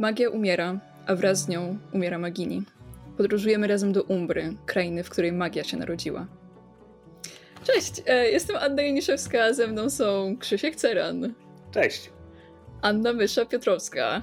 [0.00, 2.62] Magia umiera, a wraz z nią umiera Magini.
[3.16, 6.26] Podróżujemy razem do Umbry, krainy, w której magia się narodziła.
[7.64, 11.34] Cześć, e, jestem Anna Janiszewska, a ze mną są Krzysiek Ceran.
[11.70, 12.10] Cześć.
[12.82, 14.22] Anna Mysza Piotrowska.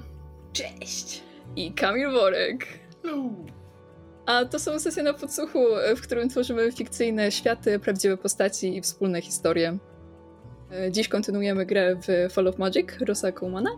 [0.53, 1.23] Cześć.
[1.55, 2.67] I Kamil Worek.
[3.03, 3.29] Hello.
[4.25, 5.59] A to są sesje na podsłuchu,
[5.95, 9.77] w którym tworzymy fikcyjne światy, prawdziwe postaci i wspólne historie.
[10.71, 13.69] E, dziś kontynuujemy grę w Fall of Magic Rosa Koumana.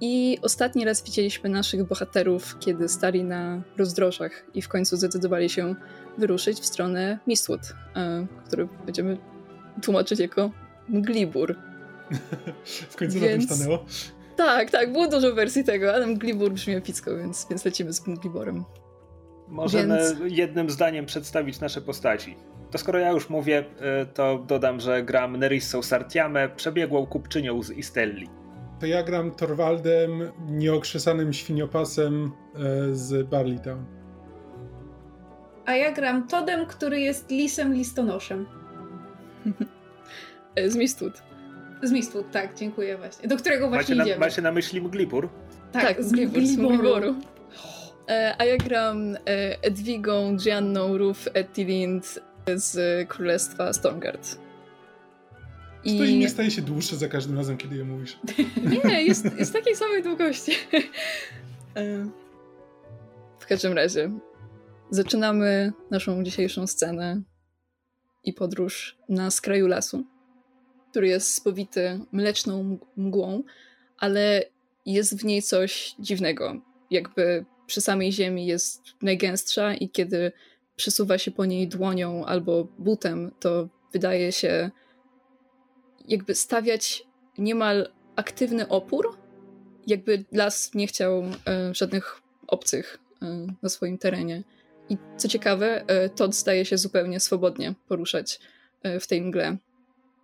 [0.00, 5.74] I ostatni raz widzieliśmy naszych bohaterów, kiedy stali na rozdrożach i w końcu zdecydowali się
[6.18, 7.60] wyruszyć w stronę Mistwood,
[7.96, 9.18] e, który będziemy
[9.82, 10.50] tłumaczyć jako
[10.88, 11.56] Mglibur.
[12.90, 13.42] w końcu więc...
[13.42, 13.84] na tym stanęło?
[14.36, 18.64] Tak, tak, było dużo wersji tego, ale Mglibur brzmi epicko, więc, więc lecimy z Mgliborem.
[19.48, 20.36] Możemy więc...
[20.36, 22.36] jednym zdaniem przedstawić nasze postaci.
[22.70, 27.70] To skoro ja już mówię, e, to dodam, że gram Nerissą Sartiamę, przebiegłą kupczynią z
[27.70, 28.28] Istelli.
[28.80, 33.84] To ja gram Torwaldem, nieokrzesanym świniopasem e, z Barleytown.
[35.66, 38.46] A ja gram Todem, który jest lisem listonoszem.
[40.72, 41.22] z Mistwood.
[41.82, 43.28] Z Mistwood, tak, dziękuję właśnie.
[43.28, 44.20] Do którego właśnie macie idziemy.
[44.20, 45.28] Na, macie na myśli Mglibur?
[45.72, 47.14] Tak, tak z Mglibur, z Mgliboru.
[48.08, 49.18] E, a ja gram e,
[49.62, 52.20] Edwigą, Gianną, Ruf, Etilind
[52.54, 54.47] z Królestwa Stormgard.
[55.84, 55.98] I...
[55.98, 58.18] To nie staje się dłuższe za każdym razem, kiedy je mówisz.
[58.84, 60.52] Nie, jest, jest takiej samej długości.
[61.76, 62.08] E,
[63.38, 64.10] w każdym razie,
[64.90, 67.22] zaczynamy naszą dzisiejszą scenę
[68.24, 70.04] i podróż na skraju lasu,
[70.90, 73.42] który jest spowity mleczną mgłą,
[73.98, 74.44] ale
[74.86, 76.60] jest w niej coś dziwnego.
[76.90, 80.32] Jakby przy samej ziemi jest najgęstsza i kiedy
[80.76, 84.70] przesuwa się po niej dłonią albo butem, to wydaje się
[86.08, 87.06] jakby stawiać
[87.38, 89.16] niemal aktywny opór,
[89.86, 94.42] jakby las nie chciał e, żadnych obcych e, na swoim terenie.
[94.88, 98.40] I co ciekawe, e, Todd staje się zupełnie swobodnie poruszać
[98.82, 99.56] e, w tej mgle.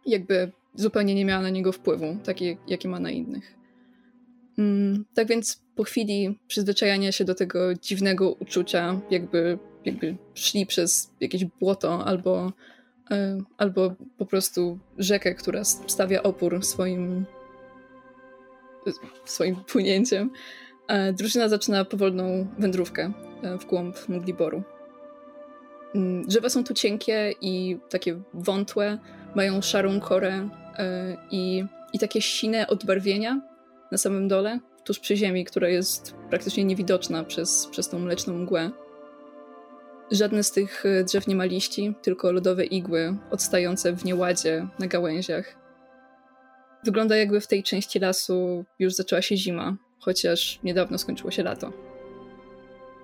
[0.07, 3.55] Jakby zupełnie nie miała na niego wpływu, taki jaki ma na innych.
[4.59, 11.11] Mm, tak więc po chwili przyzwyczajania się do tego dziwnego uczucia, jakby, jakby szli przez
[11.21, 12.53] jakieś błoto albo
[13.59, 17.25] albo po prostu rzekę, która stawia opór swoim,
[19.25, 20.31] swoim płynięciem.
[20.89, 23.13] E, drużyna zaczyna powolną wędrówkę
[23.43, 24.63] e, w głąb Mugliboru.
[25.95, 28.99] Mm, drzewa są tu cienkie i takie wątłe,
[29.35, 30.49] mają szarą korę
[31.31, 33.41] i, i takie sine odbarwienia
[33.93, 38.71] na samym dole, tuż przy ziemi, która jest praktycznie niewidoczna przez, przez tą mleczną mgłę.
[40.11, 44.87] Żadne z tych e, drzew nie ma liści, tylko lodowe igły odstające w nieładzie na
[44.87, 45.57] gałęziach.
[46.85, 51.73] Wygląda jakby w tej części lasu już zaczęła się zima, chociaż niedawno skończyło się lato.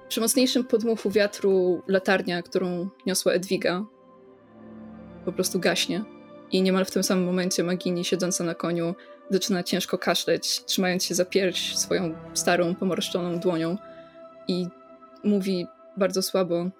[0.08, 3.84] Przy mocniejszym podmuchu wiatru latarnia, którą niosła Edwiga,
[5.24, 6.04] po prostu gaśnie.
[6.52, 8.94] I niemal w tym samym momencie Magini, siedząca na koniu,
[9.30, 13.76] zaczyna ciężko kaszleć, trzymając się za pierś swoją starą, pomarszczoną dłonią
[14.48, 14.66] i
[15.24, 15.66] mówi
[15.96, 16.70] bardzo słabo,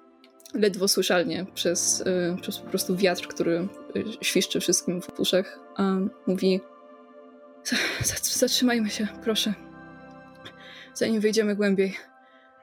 [0.55, 5.97] ledwo słyszalnie przez, y, przez po prostu wiatr, który y, świszczy wszystkim w uszach, a
[6.27, 6.61] mówi
[8.35, 9.55] zatrzymajmy się, proszę,
[10.95, 11.97] zanim wyjdziemy głębiej.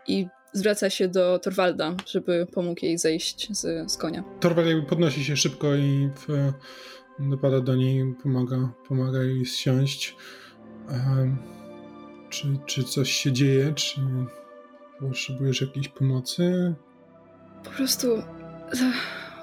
[0.08, 4.24] I zwraca się do Torwalda, żeby pomógł jej zejść z, z konia.
[4.40, 6.52] Torwald podnosi się szybko i w,
[7.20, 10.16] dopada do niej, pomaga, pomaga jej zsiąść.
[10.90, 11.38] Um,
[12.30, 13.74] czy, czy coś się dzieje?
[13.74, 14.02] Czy
[15.00, 16.76] potrzebujesz jakiejś pomocy?
[17.68, 18.24] Po prostu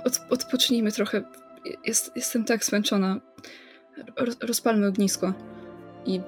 [0.04, 1.22] od, odpocznijmy trochę.
[1.84, 3.20] Jest, jestem tak zmęczona.
[4.16, 5.32] Roz, rozpalmy ognisko.
[6.06, 6.20] I y,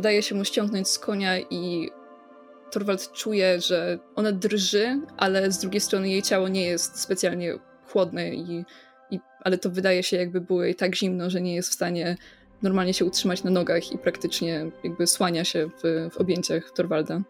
[0.00, 1.90] daje się mu ściągnąć z konia i
[2.70, 8.34] Torwald czuje, że ona drży, ale z drugiej strony jej ciało nie jest specjalnie chłodne
[8.34, 8.64] i,
[9.10, 12.16] i ale to wydaje się jakby było jej tak zimno, że nie jest w stanie
[12.62, 17.20] normalnie się utrzymać na nogach i praktycznie jakby słania się w, w objęciach Torwalda.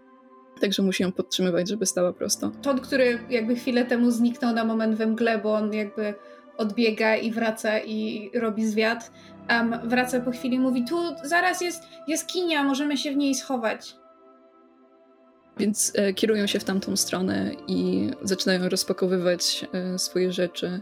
[0.61, 2.51] Także musi ją podtrzymywać, żeby stała prosto.
[2.63, 6.15] Todd, który jakby chwilę temu zniknął na moment we mgle, bo on jakby
[6.57, 9.13] odbiega i wraca i robi zwiat.
[9.51, 13.97] Um, wraca po chwili i mówi, tu zaraz jest jaskinia, możemy się w niej schować.
[15.59, 20.81] Więc e, kierują się w tamtą stronę i zaczynają rozpakowywać e, swoje rzeczy.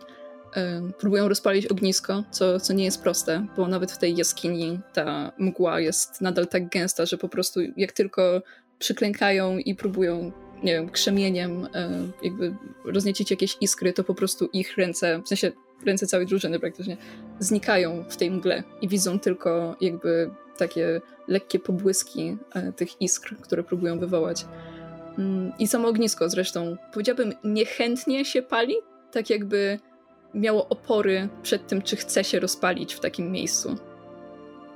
[0.56, 5.32] E, próbują rozpalić ognisko, co, co nie jest proste, bo nawet w tej jaskini ta
[5.38, 8.42] mgła jest nadal tak gęsta, że po prostu jak tylko
[8.82, 10.32] przyklękają i próbują,
[10.62, 11.90] nie wiem, krzemieniem e,
[12.22, 15.52] jakby rozniecić jakieś iskry, to po prostu ich ręce, w sensie
[15.86, 16.96] ręce całej drużyny praktycznie,
[17.38, 23.62] znikają w tej mgle i widzą tylko jakby takie lekkie pobłyski e, tych iskr, które
[23.62, 24.46] próbują wywołać.
[25.18, 28.74] Mm, I samo ognisko zresztą, powiedziałabym, niechętnie się pali,
[29.12, 29.78] tak jakby
[30.34, 33.76] miało opory przed tym, czy chce się rozpalić w takim miejscu.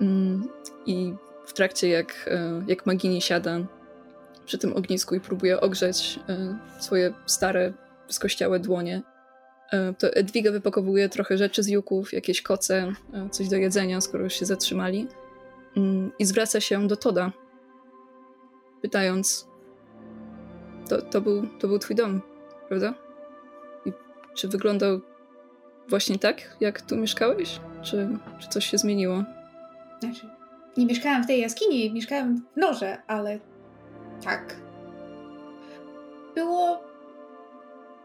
[0.00, 0.48] Mm,
[0.86, 1.14] I
[1.46, 3.60] w trakcie, jak, e, jak Magini siada
[4.46, 7.72] przy tym ognisku i próbuje ogrzeć e, swoje stare,
[8.08, 9.02] skościałe dłonie,
[9.72, 12.92] e, to Edwiga wypakowuje trochę rzeczy z juków, jakieś koce,
[13.30, 15.08] coś do jedzenia, skoro już się zatrzymali.
[15.76, 17.32] Mm, I zwraca się do Toda,
[18.82, 19.48] pytając:
[20.88, 22.20] To, to, był, to był twój dom,
[22.68, 22.94] prawda?
[23.86, 23.92] I
[24.34, 25.00] czy wyglądał
[25.88, 27.60] właśnie tak, jak tu mieszkałeś?
[27.82, 28.08] Czy,
[28.38, 29.24] czy coś się zmieniło?
[30.00, 30.26] Znaczy,
[30.76, 33.38] nie mieszkałam w tej jaskini, mieszkałam w norze, ale
[34.24, 34.56] tak.
[36.34, 36.80] Było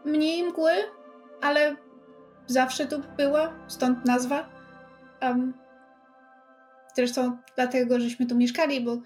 [0.04, 0.72] mniej mgły,
[1.40, 1.76] ale
[2.46, 4.48] zawsze tu była, stąd nazwa.
[5.22, 5.54] Um,
[6.96, 8.98] zresztą dlatego, żeśmy tu mieszkali, bo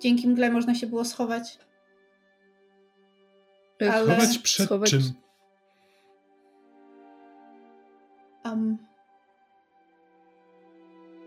[0.00, 1.58] dzięki mgle można się było schować.
[3.80, 4.04] Ale...
[4.04, 4.90] Schować przed schować...
[4.90, 5.00] czym?
[8.44, 8.78] Um,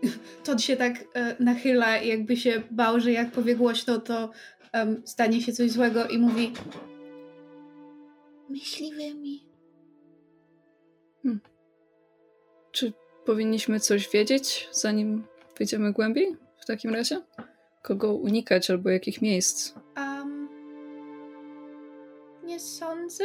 [0.44, 4.30] Todd się tak e, nachyla, jakby się bał, że jak powie głośno, to
[4.76, 6.52] um, stanie się coś złego i mówi
[8.48, 9.46] myśliwymi.
[11.22, 11.40] Hmm.
[12.72, 12.92] Czy
[13.24, 15.24] powinniśmy coś wiedzieć, zanim
[15.58, 17.20] wyjdziemy głębiej w takim razie?
[17.82, 19.72] Kogo unikać albo jakich miejsc?
[19.96, 20.48] Um,
[22.44, 23.24] nie sądzę.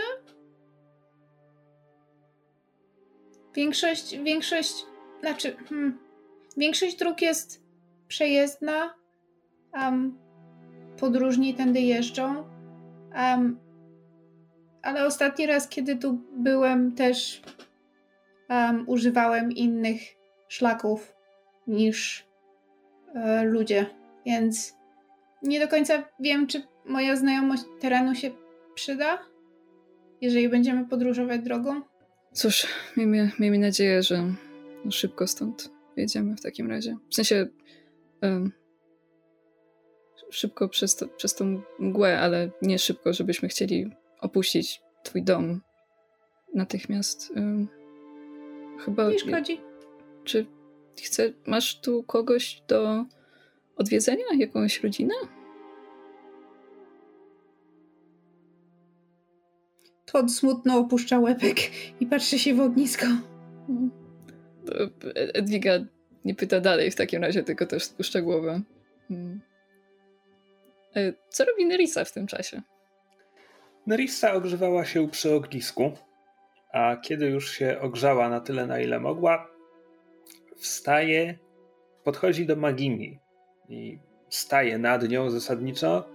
[3.56, 4.86] Większość, większość,
[5.20, 6.00] znaczy, hmm,
[6.58, 7.62] większość dróg jest
[8.08, 8.94] przejezdna.
[9.74, 10.18] Um,
[11.02, 12.44] podróżni tędy jeżdżą.
[13.16, 13.60] Um,
[14.82, 17.42] ale ostatni raz, kiedy tu byłem, też
[18.50, 20.02] um, używałem innych
[20.48, 21.14] szlaków
[21.68, 22.28] niż
[23.16, 23.86] e, ludzie,
[24.26, 24.74] więc
[25.44, 28.32] nie do końca wiem, czy moja znajomość terenu się
[28.76, 29.20] przyda,
[30.22, 31.82] jeżeli będziemy podróżować drogą.
[32.34, 32.68] Cóż,
[32.98, 34.34] miejmy, miejmy nadzieję, że
[34.90, 36.98] szybko stąd wyjedziemy w takim razie.
[37.10, 37.48] W sensie
[38.22, 38.52] um,
[40.32, 45.62] szybko przez, to, przez tą mgłę, ale nie szybko, żebyśmy chcieli opuścić twój dom
[46.54, 47.34] natychmiast.
[48.86, 49.10] Chyba...
[49.10, 49.60] Nie szkodzi.
[50.24, 50.46] Czy
[51.04, 53.06] chce, masz tu kogoś do
[53.76, 54.26] odwiedzenia?
[54.38, 55.14] Jakąś rodzinę?
[60.06, 61.58] Todd smutno opuszcza łebek
[62.00, 63.06] i patrzy się w ognisko.
[64.66, 64.74] To
[65.16, 65.80] Edwiga
[66.26, 68.62] nie pyta dalej w takim razie, tylko też spuszcza głowę.
[69.08, 69.42] Hmm.
[70.96, 72.62] E, co robi Nerissa w tym czasie?
[73.88, 75.92] Nerissa ogrzewała się przy ognisku,
[76.74, 79.48] a kiedy już się ogrzała na tyle, na ile mogła,
[80.58, 81.38] wstaje,
[82.04, 83.20] podchodzi do Magini
[83.70, 86.10] i staje nad nią zasadniczo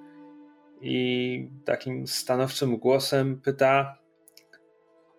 [0.80, 3.98] i takim stanowczym głosem pyta: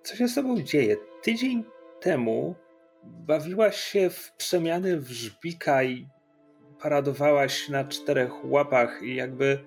[0.03, 0.95] Co się z tobą dzieje?
[1.21, 1.63] Tydzień
[1.99, 2.55] temu
[3.03, 5.11] bawiłaś się w przemiany w
[5.83, 6.07] i
[6.81, 9.59] paradowałaś na czterech łapach i jakby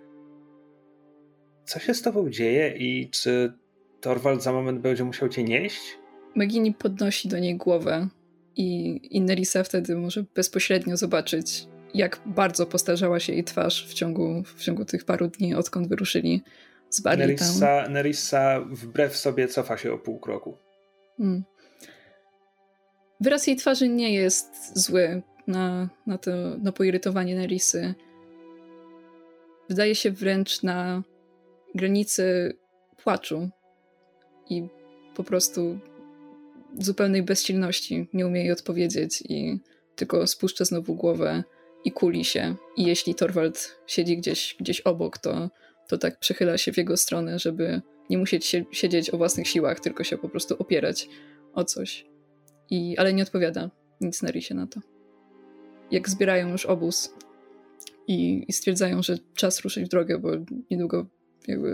[1.64, 3.52] co się z tobą dzieje i czy
[4.00, 5.98] Torwald za moment będzie musiał cię nieść?
[6.34, 8.08] Magini podnosi do niej głowę
[8.56, 14.42] i, i Nerissa wtedy może bezpośrednio zobaczyć, jak bardzo postarzała się jej twarz w ciągu,
[14.56, 16.42] w ciągu tych paru dni, odkąd wyruszyli
[16.90, 20.56] z Nerissa, Nerissa wbrew sobie cofa się o pół kroku.
[21.16, 21.44] Hmm.
[23.20, 26.30] Wyraz jej twarzy nie jest zły na, na, to,
[26.62, 27.94] na poirytowanie Nerissy.
[29.68, 31.02] Wydaje się wręcz na
[31.74, 32.56] granicy
[33.02, 33.48] płaczu
[34.50, 34.68] i
[35.14, 35.78] po prostu
[36.78, 39.60] zupełnej bezsilności nie umie jej odpowiedzieć i
[39.96, 41.44] tylko spuszcza znowu głowę
[41.84, 42.54] i kuli się.
[42.76, 45.50] I jeśli Torwald siedzi gdzieś, gdzieś obok, to,
[45.88, 49.80] to tak przechyla się w jego stronę, żeby nie musieć się, siedzieć o własnych siłach,
[49.80, 51.08] tylko się po prostu opierać
[51.54, 52.06] o coś.
[52.70, 54.80] I, ale nie odpowiada nic Nerisie na to.
[55.90, 57.14] Jak zbierają już obóz
[58.06, 60.28] i, i stwierdzają, że czas ruszyć w drogę, bo
[60.70, 61.06] niedługo
[61.48, 61.68] jakby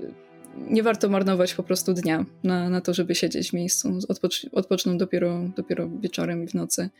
[0.00, 0.14] y,
[0.56, 3.98] nie warto marnować po prostu dnia na, na to, żeby siedzieć w miejscu.
[4.08, 6.90] Odpocz, odpoczną dopiero, dopiero wieczorem i w nocy.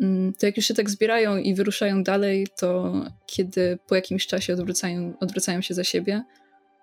[0.00, 2.92] Mm, to jak już się tak zbierają i wyruszają dalej, to
[3.26, 6.22] kiedy po jakimś czasie odwracają, odwracają się za siebie,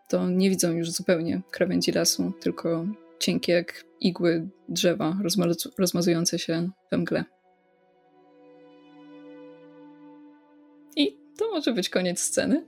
[0.09, 2.85] to nie widzą już zupełnie krawędzi lasu, tylko
[3.19, 5.17] cienkie jak igły drzewa
[5.77, 7.23] rozmazujące się we mgle.
[11.41, 12.65] To może być koniec sceny,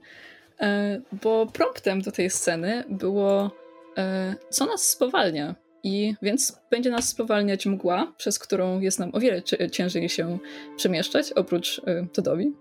[0.60, 3.50] e, bo promptem do tej sceny było
[3.96, 5.54] e, co nas spowalnia.
[5.82, 10.38] I więc będzie nas spowalniać mgła, przez którą jest nam o wiele ciężej się
[10.76, 12.52] przemieszczać, oprócz e, Todowi.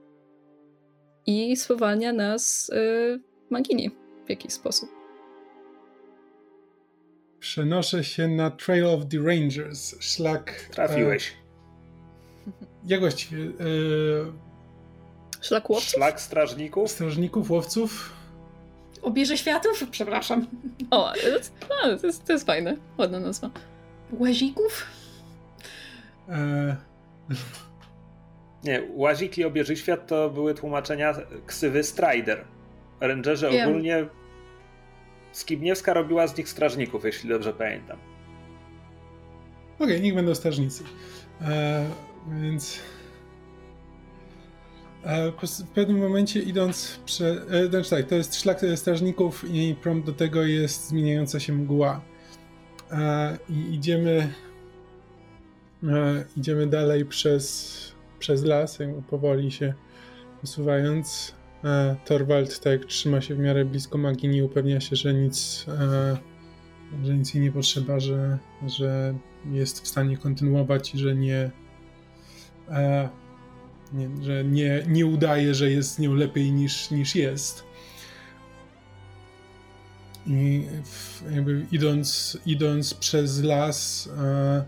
[1.25, 2.71] i spowalnia nas
[3.49, 3.91] Magini
[4.25, 4.89] w jakiś sposób.
[7.39, 10.69] Przenoszę się na Trail of the Rangers, szlak...
[10.71, 11.29] Trafiłeś.
[11.29, 11.33] E,
[12.85, 13.43] jak właściwie...
[13.43, 14.42] E,
[15.43, 15.89] szlak łowców?
[15.89, 16.91] Szlak strażników?
[16.91, 18.13] Strażników, łowców?
[19.01, 19.83] Obierze światów?
[19.91, 20.47] Przepraszam.
[20.91, 21.13] O,
[22.01, 22.77] to jest, to jest fajne.
[22.97, 23.49] Ładna nazwa.
[24.11, 24.85] Łazików?
[26.29, 26.75] E...
[28.63, 31.13] Nie, łazik i obieży świat to były tłumaczenia
[31.47, 32.45] ksywy Strider.
[32.99, 33.69] Rangerzy Wiem.
[33.69, 34.05] ogólnie
[35.31, 37.97] Skibniewska robiła z nich strażników, jeśli dobrze pamiętam.
[39.75, 40.83] Okej, okay, niech będą strażnicy.
[41.41, 41.85] E,
[42.27, 42.79] więc
[45.65, 50.13] w pewnym momencie idąc prze, e, znaczy tak, to jest szlak strażników i prompt do
[50.13, 52.01] tego jest zmieniająca się mgła.
[52.91, 54.33] E, I idziemy
[55.83, 58.79] e, idziemy dalej przez, przez las,
[59.09, 59.73] powoli się
[60.41, 61.35] posuwając.
[61.63, 66.17] E, Torwald tak trzyma się w miarę blisko Magini, upewnia się, że nic, e,
[67.03, 69.13] że nic jej nie potrzeba, że, że
[69.51, 71.51] jest w stanie kontynuować i że nie,
[72.69, 73.09] e,
[73.93, 77.63] nie, że nie, nie udaje, że jest z nią lepiej niż, niż jest.
[80.27, 84.65] I w, jakby idąc, idąc przez las, e,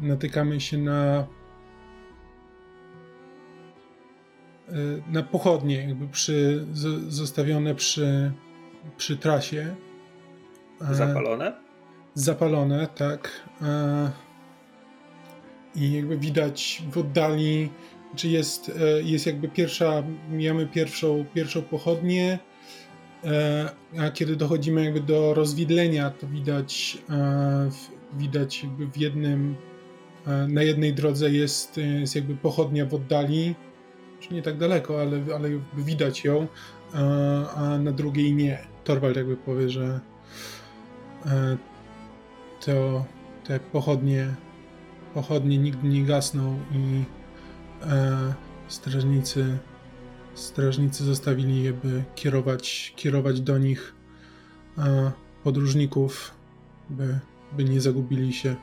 [0.00, 1.26] natykamy się na
[4.70, 8.32] E, na pochodnie, jakby przy, z, zostawione przy,
[8.96, 9.74] przy trasie.
[10.90, 11.52] E, zapalone?
[12.14, 13.30] Zapalone, tak.
[13.62, 14.10] E,
[15.76, 17.70] I jakby widać w oddali,
[18.16, 18.72] czy jest,
[19.04, 22.38] jest jakby pierwsza, mijamy pierwszą, pierwszą pochodnię,
[23.98, 26.98] a kiedy dochodzimy jakby do rozwidlenia, to widać,
[28.18, 29.56] widać jakby w jednym,
[30.48, 33.54] na jednej drodze jest, jest jakby pochodnia w oddali,
[34.20, 36.46] czy nie tak daleko, ale, ale widać ją,
[37.56, 38.58] a na drugiej nie.
[38.84, 40.00] Torwald jakby powie, że
[41.26, 41.56] e,
[42.60, 43.04] to
[43.44, 44.34] te pochodnie,
[45.14, 47.04] pochodnie nigdy nie gasną i
[47.82, 48.34] e,
[48.68, 49.58] strażnicy,
[50.34, 53.94] strażnicy zostawili je, by kierować, kierować do nich
[54.78, 55.12] e,
[55.44, 56.34] podróżników,
[56.90, 57.18] by,
[57.52, 58.56] by nie zagubili się.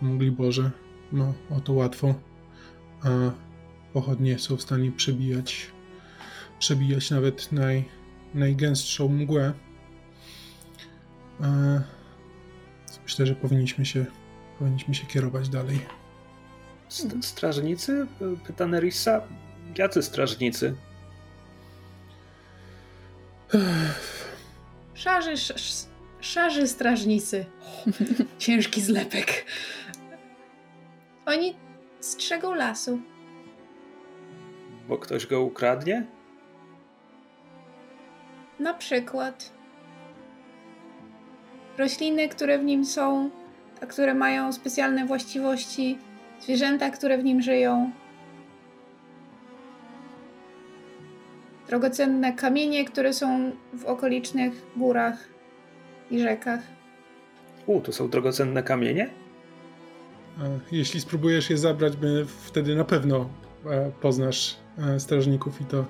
[0.00, 0.70] Mogli Boże,
[1.12, 2.14] no o to łatwo.
[3.02, 3.08] A
[3.92, 5.70] pochodnie są w stanie przebijać,
[6.58, 7.84] przebijać nawet naj,
[8.34, 9.52] najgęstszą mgłę.
[11.40, 11.82] E,
[13.04, 14.06] myślę, że powinniśmy się,
[14.58, 15.80] powinniśmy się kierować dalej.
[17.20, 18.06] Strażnicy?
[18.46, 19.22] Pyta Nerissa.
[19.78, 20.74] Jacy strażnicy?
[24.94, 25.34] Szarzy,
[26.20, 27.46] szarzy strażnicy.
[28.38, 29.44] Ciężki zlepek.
[31.26, 31.54] Oni
[32.00, 33.00] strzegą lasu.
[34.88, 36.06] Bo ktoś go ukradnie?
[38.60, 39.52] Na przykład
[41.78, 43.30] rośliny, które w nim są,
[43.80, 45.98] a które mają specjalne właściwości,
[46.40, 47.90] zwierzęta, które w nim żyją,
[51.68, 55.28] drogocenne kamienie, które są w okolicznych górach
[56.10, 56.60] i rzekach.
[57.66, 59.10] U, to są drogocenne kamienie?
[60.72, 61.92] Jeśli spróbujesz je zabrać,
[62.44, 63.28] wtedy na pewno
[63.70, 65.84] e, poznasz E, strażników i to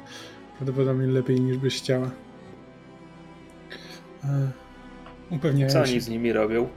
[0.56, 2.10] prawdopodobnie lepiej niż byś chciała.
[4.24, 4.50] E,
[5.30, 6.68] upewniają Co oni z nimi robią?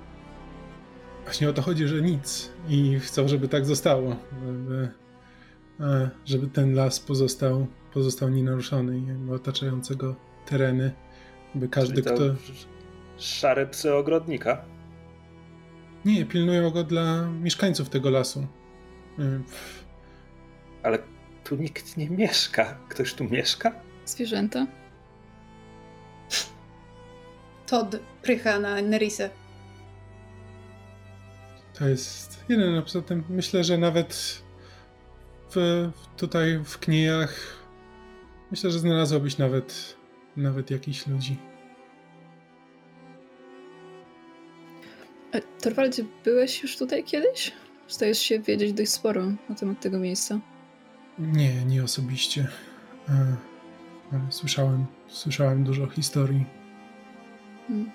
[1.30, 4.16] Właśnie o to chodzi, że nic i chcą, żeby tak zostało.
[4.46, 4.90] Żeby,
[5.80, 10.92] e, żeby ten las pozostał, pozostał nienaruszony i otaczającego tereny.
[11.56, 12.24] By każdy, kto.
[13.18, 14.66] Szare psy ogrodnika.
[16.06, 18.48] Nie, pilnują go dla mieszkańców tego lasu.
[20.84, 21.00] Ale
[21.44, 22.78] tu nikt nie mieszka.
[22.90, 23.72] Ktoś tu mieszka?
[24.06, 24.68] Zwierzęta?
[27.68, 29.30] Todd prycha na Nerisę.
[31.80, 34.42] To jest jeden, a poza tym myślę, że nawet
[35.56, 37.60] w, tutaj w kniejach
[38.52, 39.96] myślę, że znalazłbyś nawet
[40.38, 41.38] nawet jakichś ludzi.
[45.34, 47.52] E, Torwaldzie, byłeś już tutaj kiedyś?
[47.88, 50.40] Stajesz się wiedzieć dość sporo na temat tego miejsca.
[51.20, 52.48] Nie, nie osobiście.
[53.10, 53.36] E,
[54.12, 56.46] ale słyszałem, słyszałem dużo historii
[57.68, 57.92] hmm.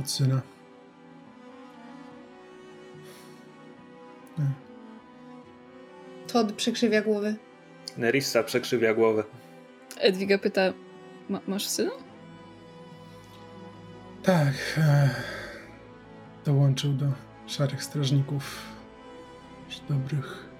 [0.00, 0.53] od syna.
[6.32, 7.34] Todd przekrzywia głowę.
[7.96, 9.24] Nerissa przekrzywia głowę.
[10.00, 10.72] Edwiga pyta,
[11.28, 11.90] Ma masz syna?
[14.22, 14.54] Tak.
[14.78, 15.10] E,
[16.44, 17.06] dołączył do
[17.46, 18.74] szarych strażników.
[19.88, 20.54] Dobrych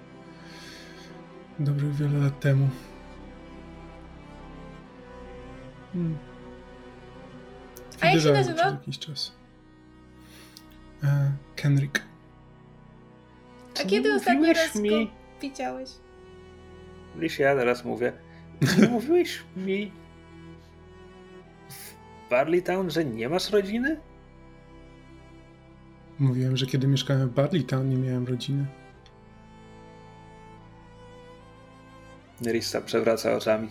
[1.59, 2.69] dobrych wiele lat temu.
[5.93, 6.17] Hmm.
[8.01, 8.63] A jak się nazywa?
[8.63, 9.31] jakiś czas.
[11.03, 12.01] E, Kenrick.
[13.81, 14.89] A kiedy ostatni raz mi...
[14.89, 15.89] go widziałeś?
[17.15, 18.13] Wiesz, ja teraz mówię.
[18.81, 19.91] Nie mówiłeś mi
[21.69, 21.95] w
[22.29, 23.99] Barleytown, że nie masz rodziny?
[26.19, 28.65] Mówiłem, że kiedy mieszkałem w Barleytown, nie miałem rodziny.
[32.41, 33.69] Nerissa przewraca oczami.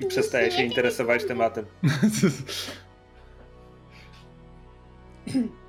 [0.00, 1.66] I przestaje się interesować tematem.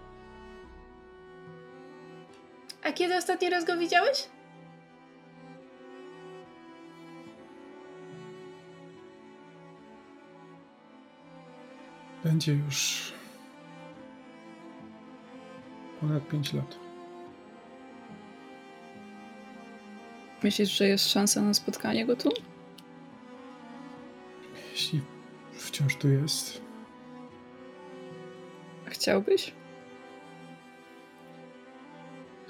[2.84, 4.30] A kiedy ostatni raz go widziałeś?
[12.24, 13.14] Będzie już
[16.02, 16.80] ponad 5 lat.
[20.44, 22.30] Myślisz, że jest szansa na spotkanie go tu?
[24.72, 25.02] Jeśli
[25.54, 26.62] wciąż tu jest,
[28.86, 29.54] Chciałbyś?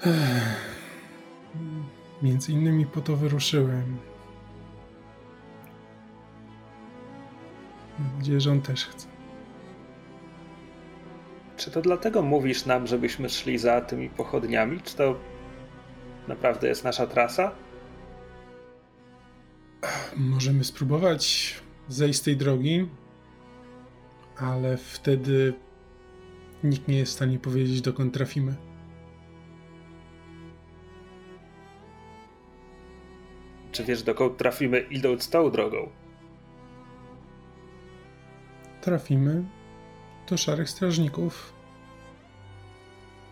[0.06, 0.74] Ech.
[2.22, 3.96] Między innymi po to wyruszyłem.
[7.98, 9.06] Mam nadzieję, że on też chce.
[11.56, 14.80] Czy to dlatego mówisz nam, żebyśmy szli za tymi pochodniami?
[14.80, 15.16] Czy to
[16.28, 17.52] naprawdę jest nasza trasa?
[20.16, 21.54] Możemy spróbować
[21.88, 22.88] zejść z tej drogi,
[24.36, 25.54] ale wtedy
[26.64, 28.73] nikt nie jest w stanie powiedzieć, dokąd trafimy.
[33.74, 35.90] Czy wiesz, dokąd trafimy idąc tą drogą?
[38.80, 39.44] Trafimy
[40.28, 41.52] do szarych strażników,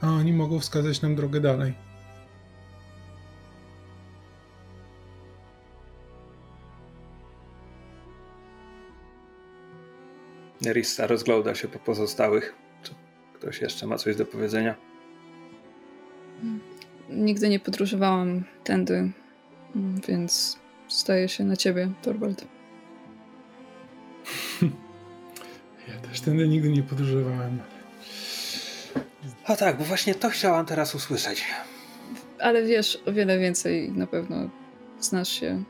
[0.01, 1.75] a oni mogą wskazać nam drogę dalej.
[10.61, 12.55] Nerissa rozgląda się po pozostałych.
[12.83, 12.95] Czy
[13.35, 14.75] ktoś jeszcze ma coś do powiedzenia?
[17.11, 19.13] Nigdy nie podróżowałam tędy,
[20.09, 20.59] więc
[20.89, 22.45] staję się na ciebie, Torvald.
[25.89, 27.59] Ja też tędy nigdy nie podróżowałem.
[29.45, 31.45] A tak, bo właśnie to chciałam teraz usłyszeć.
[32.41, 34.37] Ale wiesz o wiele więcej, na pewno
[35.01, 35.65] znasz się.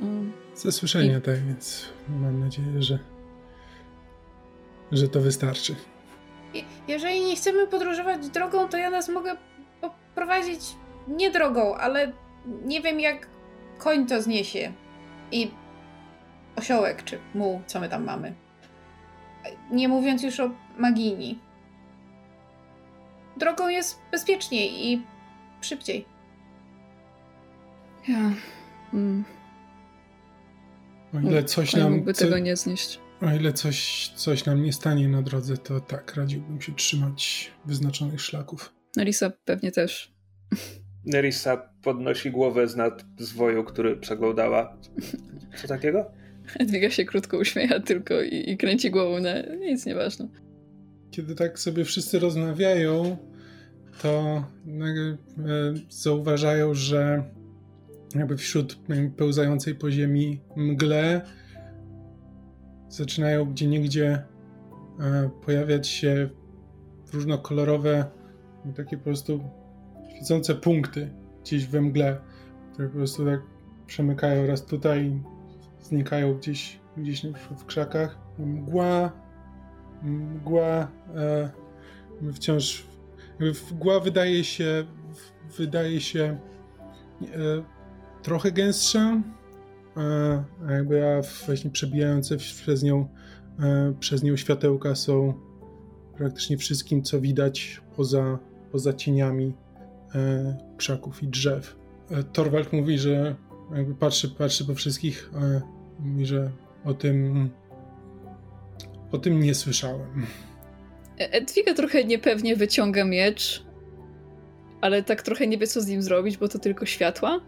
[0.00, 2.98] Mm, Ze słyszenia, tak, więc mam nadzieję, że,
[4.92, 5.74] że to wystarczy.
[6.54, 9.36] Je- Jeżeli nie chcemy podróżować drogą, to ja nas mogę
[9.80, 10.60] poprowadzić
[11.08, 12.12] nie drogą, ale
[12.64, 13.28] nie wiem jak
[13.78, 14.72] koń to zniesie.
[15.32, 15.50] I
[16.56, 18.34] osiołek, czy muł, co my tam mamy.
[19.70, 21.38] Nie mówiąc już o magini.
[23.36, 25.02] Drogą jest bezpieczniej i
[25.60, 26.06] szybciej.
[28.08, 28.30] Ja.
[28.94, 29.24] Mm,
[31.14, 33.00] O ile coś koń nam, mógłby co, tego nie znieść.
[33.22, 38.20] o ile coś, coś nam nie stanie na drodze, to tak, radziłbym się trzymać wyznaczonych
[38.20, 38.72] szlaków.
[38.96, 40.12] Elisa pewnie też.
[41.06, 44.76] Nerissa podnosi głowę z nad zwoju, który przeglądała.
[45.56, 46.10] Co takiego?
[46.58, 50.28] Edwiga się krótko uśmiecha tylko i, i kręci głową na nic nieważne.
[51.10, 53.16] Kiedy tak sobie wszyscy rozmawiają,
[54.02, 55.16] to nagle e,
[55.90, 57.24] zauważają, że
[58.14, 58.78] jakby wśród
[59.16, 61.20] pełzającej po ziemi mgle
[62.88, 64.22] zaczynają gdzie niegdzie
[65.00, 66.28] e, pojawiać się
[67.12, 68.04] różnokolorowe,
[68.76, 69.40] takie po prostu
[70.16, 71.10] świecące punkty
[71.42, 72.20] gdzieś we mgle,
[72.72, 73.40] które po prostu tak
[73.86, 75.20] przemykają raz tutaj,
[75.82, 77.26] znikają gdzieś, gdzieś
[77.56, 78.18] w krzakach.
[78.38, 79.12] Mgła,
[80.02, 81.50] mgła e,
[82.32, 82.86] wciąż,
[83.72, 84.86] mgła wydaje się,
[85.58, 86.38] wydaje się
[87.22, 87.28] e,
[88.22, 89.22] trochę gęstsza,
[90.66, 93.08] a jakby a właśnie przebijające przez nią,
[93.60, 95.34] e, przez nią światełka są
[96.16, 98.38] praktycznie wszystkim, co widać poza,
[98.72, 99.65] poza cieniami
[100.76, 101.76] krzaków i drzew.
[102.10, 103.36] E, Torwald mówi, że
[103.74, 105.62] jakby patrzy, patrzy po wszystkich, e,
[106.00, 106.50] mówi, że
[106.84, 107.50] o tym
[109.12, 110.26] o tym nie słyszałem.
[111.18, 113.64] E- Edwiga trochę niepewnie wyciąga miecz,
[114.80, 117.40] ale tak trochę nie wie, co z nim zrobić, bo to tylko światła,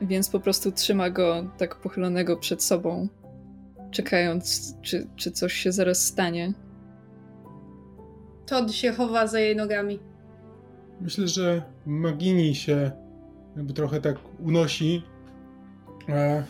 [0.00, 3.08] więc po prostu trzyma go tak pochylonego przed sobą,
[3.90, 6.52] czekając, czy, czy coś się zaraz stanie.
[8.46, 9.98] Todd się chowa za jej nogami.
[11.00, 12.90] Myślę, że Magini się
[13.56, 15.02] jakby trochę tak unosi.
[16.08, 16.44] E,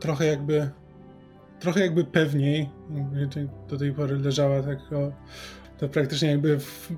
[0.00, 0.70] trochę jakby
[1.62, 2.68] trochę jakby pewniej.
[3.68, 5.12] Do tej pory leżała tak, o,
[5.78, 6.92] to praktycznie jakby w,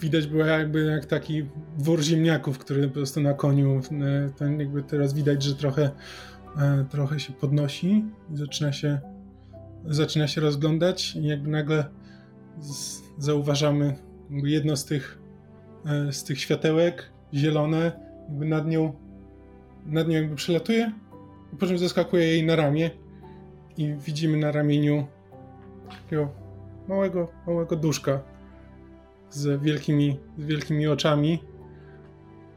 [0.00, 1.46] widać było jakby jak taki
[1.78, 3.80] wór ziemniaków, który po prostu na koniu,
[4.36, 5.90] ten jakby teraz widać, że trochę,
[6.56, 9.00] e, trochę się podnosi i zaczyna się,
[9.84, 11.84] zaczyna się rozglądać i jakby nagle
[12.60, 13.96] z, zauważamy
[14.30, 15.18] jedno z tych,
[16.10, 17.92] z tych światełek, zielone,
[18.28, 18.92] jakby nad nią,
[19.86, 20.92] nad nią jakby przelatuje
[21.58, 22.90] po czym zaskakuje jej na ramię
[23.76, 25.06] i widzimy na ramieniu
[25.90, 26.28] takiego
[26.88, 28.20] małego, małego duszka
[29.30, 31.42] z wielkimi, z wielkimi oczami,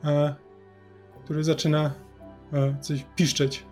[0.03, 0.35] a,
[1.23, 1.93] który zaczyna
[2.51, 3.65] a, coś piszczeć.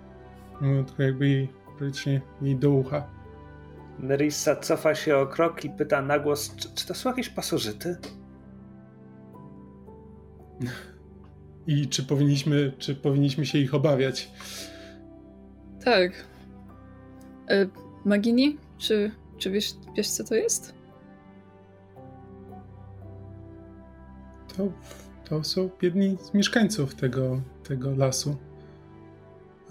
[0.62, 3.08] No, tylko jakby jej, praktycznie jej do ucha.
[4.00, 7.98] Nerissa cofa się o krok i pyta na głos, czy, czy to są jakieś pasożyty?
[11.68, 14.32] I czy powinniśmy, czy powinniśmy się ich obawiać?
[15.84, 16.12] Tak.
[17.50, 17.68] E,
[18.06, 20.74] Magini, czy czy wiesz, wiesz co to jest?
[24.58, 24.72] To,
[25.30, 28.36] to są jedni z mieszkańców tego, tego lasu.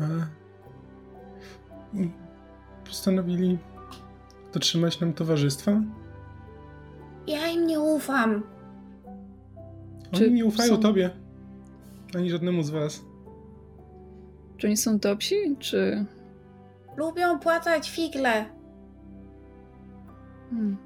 [0.01, 0.05] A,
[1.97, 2.11] I
[2.85, 3.59] postanowili
[4.53, 5.81] dotrzymać nam towarzystwa.
[7.27, 8.43] Ja im nie ufam.
[10.15, 10.81] Oni Czy nie ufają są...
[10.81, 11.11] tobie,
[12.15, 13.05] ani żadnemu z was.
[14.57, 16.07] Czy oni są dobrzy, czy...
[16.97, 18.45] Lubią płatać figle.
[20.51, 20.77] Hmm.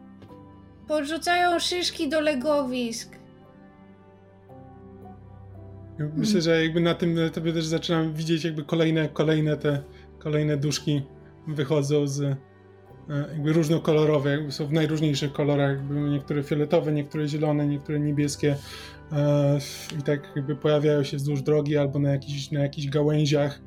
[0.88, 3.18] Podrzucają szyszki do legowisk.
[6.16, 9.82] Myślę, że jakby na tym etapie też zaczynam widzieć jakby kolejne, kolejne te
[10.18, 11.02] kolejne duszki
[11.46, 12.36] wychodzą z
[13.08, 18.56] jakby różnokolorowe, jakby są w najróżniejszych kolorach, jakby niektóre fioletowe, niektóre zielone, niektóre niebieskie
[19.12, 19.58] e,
[19.98, 23.60] i tak jakby pojawiają się wzdłuż drogi albo na jakichś, na jakichś gałęziach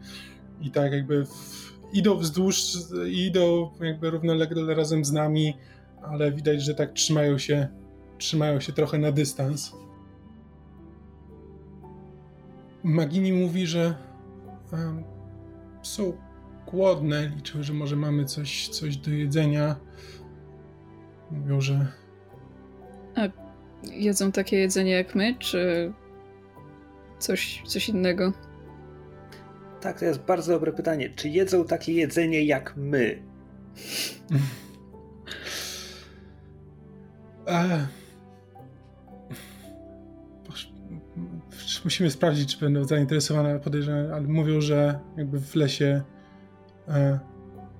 [0.61, 1.61] i tak jakby w,
[1.93, 2.63] idą wzdłuż,
[3.11, 5.53] idą jakby równolegle razem z nami,
[6.01, 7.67] ale widać, że tak trzymają się,
[8.17, 9.71] trzymają się trochę na dystans.
[12.83, 13.95] Magini mówi, że
[15.81, 16.13] są
[16.71, 19.75] głodne, liczą, że może mamy coś, coś do jedzenia.
[21.31, 21.87] Mówią, że.
[23.15, 23.21] A
[23.91, 25.93] jedzą takie jedzenie jak my, czy
[27.19, 28.33] coś, coś innego?
[29.81, 31.09] Tak, to jest bardzo dobre pytanie.
[31.15, 33.21] Czy jedzą takie jedzenie jak my?
[37.47, 37.87] E...
[41.83, 46.01] Musimy sprawdzić, czy będą zainteresowane, podejrzewam, ale mówią, że jakby w lesie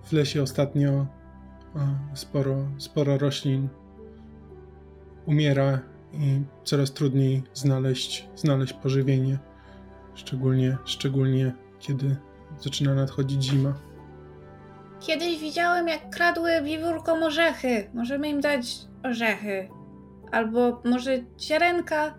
[0.04, 1.06] w lesie ostatnio e,
[2.14, 3.70] sporo, sporo roślin
[5.26, 5.80] umiera
[6.14, 9.40] i coraz trudniej znaleźć, znaleźć pożywienie,
[10.16, 12.16] szczególnie, szczególnie kiedy
[12.60, 13.74] zaczyna nadchodzić zima.
[15.00, 17.90] Kiedyś widziałem, jak kradły wiwórkom orzechy.
[17.94, 18.66] Możemy im dać
[19.04, 19.70] orzechy.
[20.32, 22.16] Albo może ziarenka.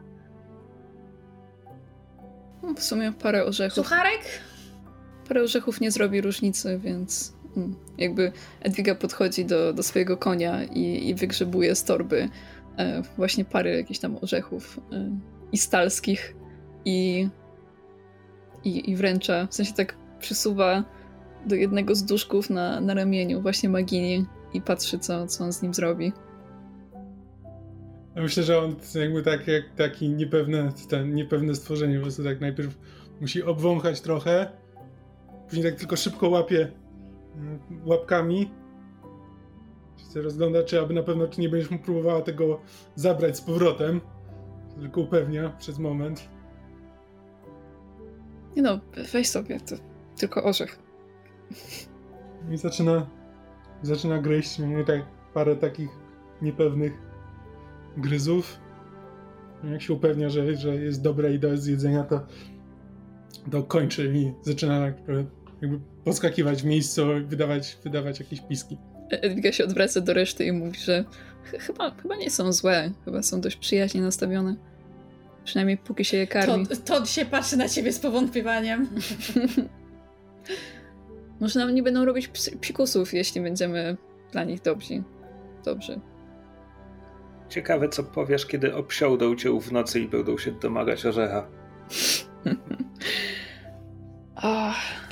[2.62, 3.74] No, w sumie parę orzechów.
[3.74, 4.20] Sucharek?
[5.28, 11.08] Parę orzechów nie zrobi różnicy, więc mm, jakby Edwiga podchodzi do, do swojego konia i,
[11.08, 12.28] i wygrzebuje z torby
[12.78, 15.10] e, właśnie parę jakichś tam orzechów e,
[15.52, 16.36] i stalskich
[16.84, 17.28] i,
[18.64, 20.84] i, i wręcza, w sensie tak przysuwa
[21.46, 25.62] do jednego z duszków na, na ramieniu właśnie Magini i patrzy, co, co on z
[25.62, 26.12] nim zrobi.
[28.16, 32.40] Ja myślę, że on jakby tak, jak taki niepewne, ten, niepewne stworzenie, po prostu tak
[32.40, 32.78] najpierw
[33.20, 34.52] musi obwąchać trochę,
[35.52, 36.72] później tak tylko szybko łapie
[37.36, 38.50] mm, łapkami.
[40.14, 42.60] Się rozgląda, czy aby na pewno, czy nie będziesz mu próbowała tego
[42.94, 44.00] zabrać z powrotem.
[44.80, 46.28] Tylko upewnia przez moment.
[48.56, 48.80] Nie no,
[49.12, 49.76] weź sobie, to
[50.16, 50.78] tylko orzech.
[52.50, 53.06] I zaczyna,
[53.82, 55.90] zaczyna gryźć mnie tak parę takich
[56.42, 56.92] niepewnych
[57.96, 58.58] gryzów.
[59.64, 62.20] Jak się upewnia, że, że jest dobre i do zjedzenia, to,
[63.50, 64.92] to kończy i zaczyna
[65.62, 68.78] jakby podskakiwać w miejscu, wydawać, wydawać jakieś piski.
[69.10, 71.04] Edwiga się odwraca do reszty i mówi, że
[71.44, 74.56] chyba, chyba nie są złe, chyba są dość przyjaźnie nastawione.
[75.44, 76.66] Przynajmniej póki się je karmi.
[76.66, 78.88] To, to się patrzy na ciebie z powątpiewaniem.
[81.40, 82.28] Może nam nie będą robić
[82.60, 83.96] psikusów, jeśli będziemy
[84.32, 85.02] dla nich dobrzy.
[85.64, 86.00] Dobrzy.
[87.48, 91.48] Ciekawe, co powiesz, kiedy obsiądą cię w nocy i będą się domagać orzecha.
[94.34, 95.11] Ach,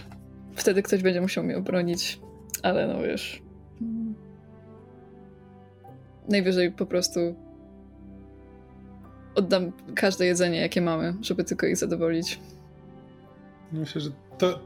[0.60, 2.20] wtedy ktoś będzie musiał mnie obronić,
[2.62, 3.42] ale no wiesz.
[6.28, 7.20] Najwyżej po prostu
[9.34, 12.40] oddam każde jedzenie, jakie mamy, żeby tylko ich zadowolić.
[13.72, 14.60] Myślę, że to,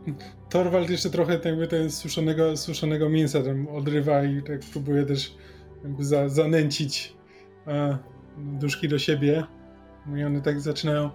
[0.48, 5.37] Torwald jeszcze trochę jakby ten suszonego, suszonego mięsa tam odrywa i tak próbuje też
[5.85, 7.16] jakby za, zanęcić
[7.66, 7.98] e,
[8.38, 9.44] duszki do siebie.
[10.16, 11.11] I one tak zaczynają,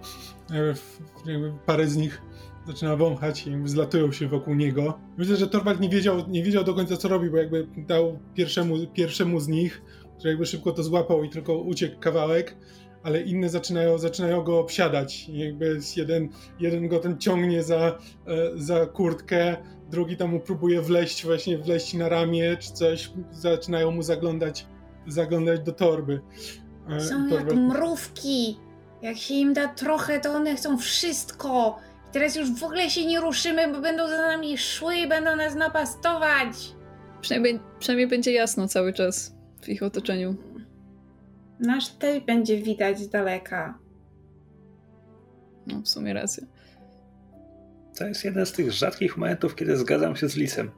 [1.24, 2.22] jakby parę z nich
[2.66, 4.98] zaczyna wąchać i zlatują się wokół niego.
[5.16, 8.74] Myślę, że Torwald nie wiedział, nie wiedział do końca co robi, bo jakby dał pierwszemu,
[8.94, 9.82] pierwszemu z nich,
[10.18, 12.56] który jakby szybko to złapał i tylko uciekł kawałek,
[13.02, 15.28] ale inne zaczynają, zaczynają go obsiadać.
[15.28, 16.28] I jakby jeden,
[16.60, 19.56] jeden go ten ciągnie za, e, za kurtkę,
[19.90, 24.66] drugi tam mu próbuje wleść, właśnie wleść na ramię czy coś, zaczynają mu zaglądać,
[25.06, 26.20] zaglądać do torby.
[26.88, 28.58] E, Są jak mrówki.
[29.02, 31.78] Jak się im da trochę, to one chcą wszystko.
[32.12, 35.54] Teraz już w ogóle się nie ruszymy, bo będą za nami szły i będą nas
[35.54, 36.56] napastować.
[37.20, 40.36] Przynajmniej, przynajmniej będzie jasno cały czas w ich otoczeniu.
[41.60, 43.78] Nasz tej będzie widać z daleka.
[45.66, 46.46] No, w sumie rację.
[47.98, 50.70] To jest jeden z tych rzadkich momentów, kiedy zgadzam się z Lisem.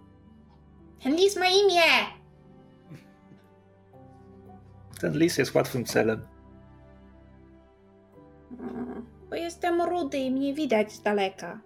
[1.03, 1.83] Ten lis ma imię!
[5.01, 6.32] Ten lis jest łatwym celem.
[9.33, 11.61] Bo jestem rudy i mnie widać z daleka.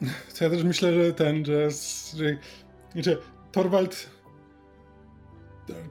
[0.38, 1.70] To ja też myślę, że ten, że,
[2.16, 2.36] że,
[2.94, 3.16] że
[3.52, 4.10] Torwald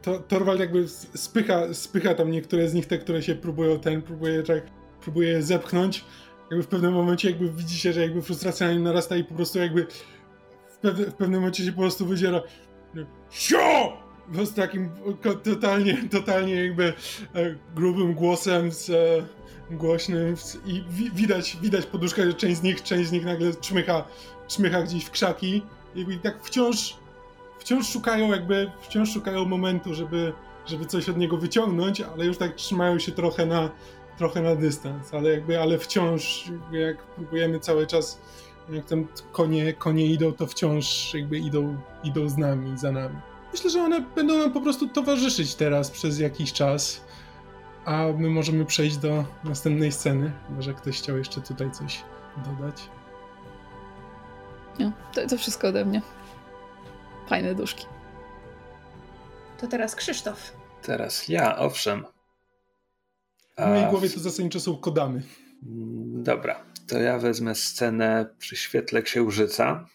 [0.02, 4.44] to, Torwald jakby spycha, spycha tam niektóre z nich, te, które się próbują, ten próbuje,
[4.44, 4.64] tak,
[5.02, 6.06] próbuje je zepchnąć.
[6.52, 9.60] Jakby w pewnym momencie jakby widzicie, że jakby frustracja na nim narasta i po prostu
[9.60, 9.88] jakby
[10.70, 12.42] w, pewne, w pewnym momencie się po prostu wydziera
[13.30, 13.98] Sio!
[14.44, 14.90] Z takim
[15.44, 16.94] totalnie, totalnie jakby
[17.36, 18.94] e, grubym głosem, z, e,
[19.72, 24.06] głośnym i wi widać, widać poduszkę, że część z nich, część z nich nagle czmycha,
[24.48, 25.62] czmycha gdzieś w krzaki.
[25.96, 27.00] I tak wciąż
[27.60, 30.34] wciąż szukają jakby, wciąż szukają momentu, żeby,
[30.66, 33.70] żeby coś od niego wyciągnąć, ale już tak trzymają się trochę na,
[34.18, 38.22] trochę na dystans, ale jakby, ale wciąż jak próbujemy cały czas,
[38.70, 43.16] jak tam konie, konie idą, to wciąż jakby idą, idą z nami, za nami.
[43.52, 47.02] Myślę, że one będą nam po prostu towarzyszyć teraz przez jakiś czas,
[47.90, 50.32] a my możemy przejść do następnej sceny.
[50.50, 52.04] Może ktoś chciał jeszcze tutaj coś
[52.46, 52.90] dodać?
[54.80, 56.02] No, to, to wszystko ode mnie.
[57.30, 57.86] Fajne duszki.
[59.58, 60.52] To teraz Krzysztof.
[60.82, 62.06] Teraz ja, owszem.
[63.56, 63.66] A...
[63.66, 65.22] W mojej głowie to zasadniczo są kodamy.
[65.64, 69.86] Mm, dobra, to ja wezmę scenę przy świetle księżyca.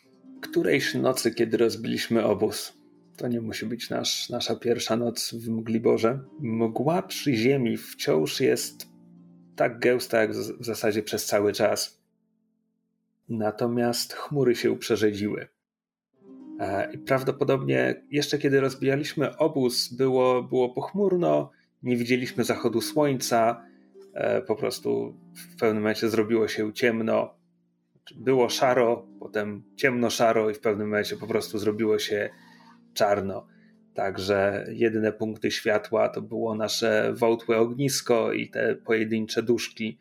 [0.43, 2.73] Którejś nocy, kiedy rozbiliśmy obóz.
[3.17, 6.21] To nie musi być nasz, nasza pierwsza noc w Mgliborze.
[6.41, 8.89] Mgła przy ziemi wciąż jest
[9.57, 12.01] tak gęsta, jak w zasadzie przez cały czas.
[13.29, 15.49] Natomiast chmury się przerzedziły.
[16.61, 21.51] E, I prawdopodobnie jeszcze kiedy rozbijaliśmy obóz, było, było pochmurno,
[21.83, 23.65] nie widzieliśmy zachodu słońca,
[24.15, 27.35] e, po prostu w pewnym momencie zrobiło się ciemno.
[28.17, 32.31] Było szaro, potem ciemno-szaro i w pewnym momencie po prostu zrobiło się
[32.95, 33.47] czarno.
[33.95, 39.99] Także jedyne punkty światła to było nasze wątłe ognisko i te pojedyncze duszki,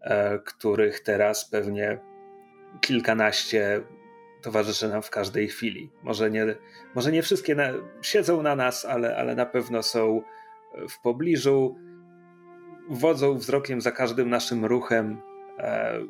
[0.00, 1.98] e, których teraz pewnie
[2.80, 3.80] kilkanaście
[4.42, 5.90] towarzyszy nam w każdej chwili.
[6.02, 6.46] Może nie,
[6.94, 7.68] może nie wszystkie na,
[8.02, 10.22] siedzą na nas, ale, ale na pewno są
[10.88, 11.76] w pobliżu,
[12.90, 15.20] wodzą wzrokiem za każdym naszym ruchem,
[15.58, 16.00] e,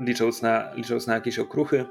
[0.00, 1.84] licząc, na, licząc na jakieś okruchy.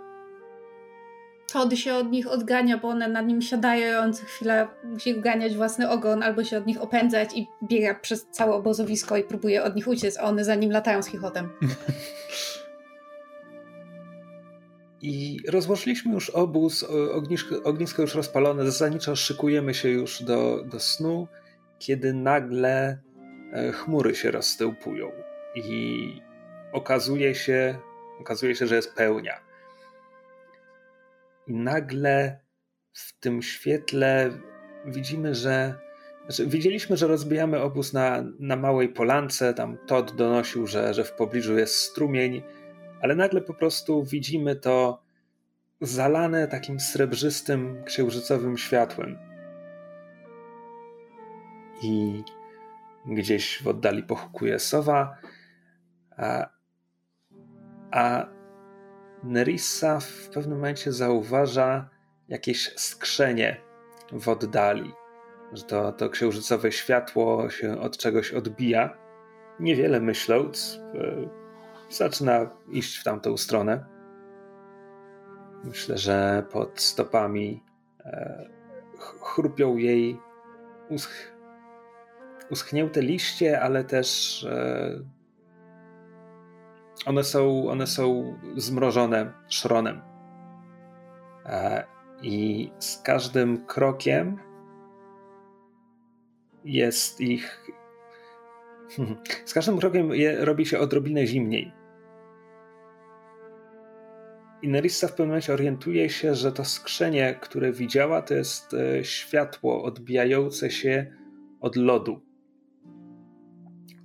[1.54, 5.14] Todd się od nich odgania, bo one na nim siadają i on co chwilę musi
[5.14, 9.64] uganiać własny ogon albo się od nich opędzać i biega przez całe obozowisko i próbuje
[9.64, 11.50] od nich uciec, a one za nim latają z chichotem.
[15.02, 16.86] I rozłożyliśmy już obóz,
[17.64, 21.28] ognisko, już rozpalone, zasadniczo szykujemy się już do, do snu,
[21.80, 23.00] kiedy nagle
[23.54, 25.12] e, chmury się rozstępują
[25.56, 26.22] i
[26.74, 27.80] okazuje się,
[28.20, 29.51] okazuje się, że jest pełnia.
[31.52, 32.40] I nagle
[32.94, 34.30] w tym świetle
[34.86, 35.74] widzimy, że
[36.26, 39.54] znaczy, widzieliśmy, że rozbijamy obóz na, na małej polance.
[39.54, 42.42] Tam Todd donosił, że, że w pobliżu jest strumień
[43.02, 45.04] ale nagle po prostu widzimy to
[45.82, 49.18] zalane takim srebrzystym, księżycowym światłem.
[51.84, 52.24] I
[53.06, 55.18] gdzieś w oddali pochukuje sowa,
[56.18, 56.50] a,
[57.92, 58.26] a
[59.24, 61.90] Nerissa w pewnym momencie zauważa
[62.30, 63.62] jakieś skrzenie
[64.12, 64.94] w oddali,
[65.54, 68.98] że to, to księżycowe światło się od czegoś odbija.
[69.60, 71.30] Niewiele myśląc, e,
[71.90, 73.86] zaczyna iść w tamtą stronę.
[75.64, 77.64] Myślę, że pod stopami
[78.00, 78.46] e,
[79.00, 80.20] chrupią jej
[80.90, 81.32] usch,
[82.50, 85.21] uschnięte liście, ale też e,
[87.06, 90.02] one są, one są zmrożone szronem.
[91.46, 91.84] E,
[92.22, 94.38] I z każdym krokiem
[96.66, 97.72] jest ich
[99.46, 101.72] Z każdym rokiem je, robi się odrobinę zimniej.
[104.62, 109.04] I Nerissa w pewnym momencie orientuje się, że to skrzenie, które widziała, to jest e,
[109.04, 111.14] światło odbijające się
[111.60, 112.22] od lodu.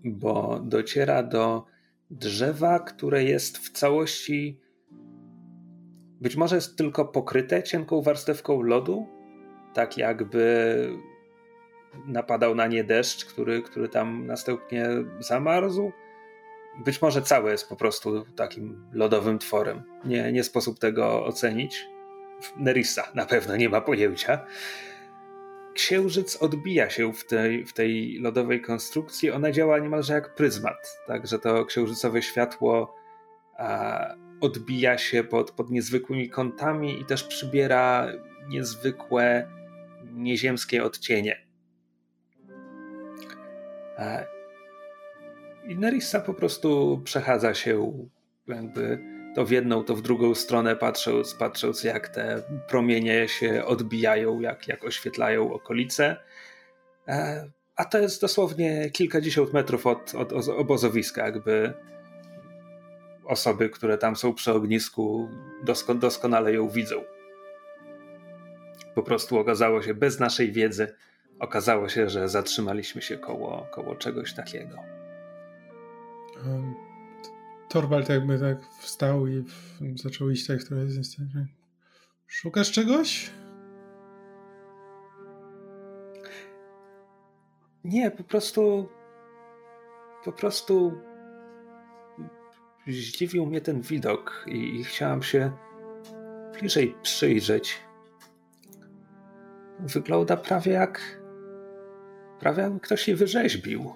[0.05, 1.65] Bo dociera do
[2.11, 4.61] drzewa, które jest w całości.
[6.21, 9.07] Być może jest tylko pokryte cienką warstewką lodu,
[9.75, 10.77] tak jakby
[12.07, 14.89] napadał na nie deszcz, który, który tam następnie
[15.19, 15.93] zamarzł.
[16.85, 19.83] Być może całe jest po prostu takim lodowym tworem.
[20.05, 21.87] Nie, nie sposób tego ocenić.
[22.57, 24.47] Nerissa na pewno nie ma pojęcia.
[25.77, 29.31] Księżyc odbija się w tej, w tej lodowej konstrukcji.
[29.31, 30.99] Ona działa niemalże jak pryzmat.
[31.07, 32.95] Także to księżycowe światło
[33.59, 38.07] a, odbija się pod, pod niezwykłymi kątami i też przybiera
[38.49, 39.49] niezwykłe,
[40.13, 41.47] nieziemskie odcienie.
[45.69, 47.93] I Nerissa po prostu przechadza się
[48.47, 54.41] jakby to w jedną, to w drugą stronę, patrząc, patrząc jak te promienie się odbijają,
[54.41, 56.17] jak, jak oświetlają okolice.
[57.09, 61.73] E, a to jest dosłownie kilkadziesiąt metrów od, od obozowiska, jakby
[63.25, 65.29] osoby, które tam są przy ognisku,
[65.65, 67.05] dosko, doskonale ją widzą.
[68.95, 70.95] Po prostu okazało się bez naszej wiedzy,
[71.39, 74.77] okazało się, że zatrzymaliśmy się koło, koło czegoś takiego.
[76.37, 76.86] Um,
[77.69, 79.45] Torwald jakby tak wstał i
[79.95, 81.17] zaczął iść tak trochę z
[82.27, 83.31] Szukasz czegoś?
[87.85, 88.89] Nie, po prostu
[90.25, 91.01] po prostu
[92.87, 95.53] zdziwił mnie ten widok i, i chciałam się
[96.59, 97.81] bliżej przyjrzeć.
[99.81, 101.27] Wygląda prawie jak
[102.41, 103.93] Prawie jakby ktoś je wyrzeźbił.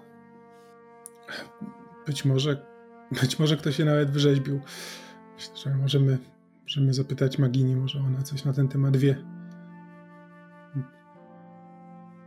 [2.06, 2.66] Być może,
[3.12, 4.60] być może ktoś je nawet wyrzeźbił.
[5.34, 6.18] Myślę, że możemy,
[6.62, 9.24] możemy zapytać Magini, może ona coś na ten temat wie.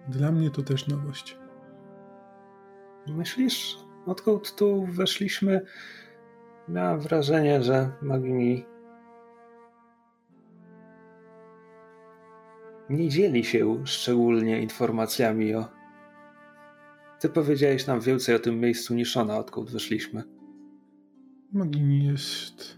[0.07, 1.37] Dla mnie to też nowość.
[3.07, 5.61] Myślisz, odkąd tu weszliśmy,
[6.67, 8.65] miałam wrażenie, że Magini
[12.89, 15.65] nie dzieli się szczególnie informacjami o
[17.23, 20.23] ty powiedziałeś nam więcej o tym miejscu niż ona, odkąd wyszliśmy.
[21.53, 22.77] Magini jest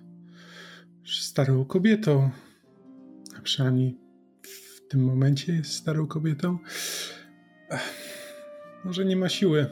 [1.06, 2.30] starą kobietą.
[3.38, 3.98] A przynajmniej
[4.44, 6.58] w tym momencie jest starą kobietą.
[8.86, 9.66] Może nie ma siły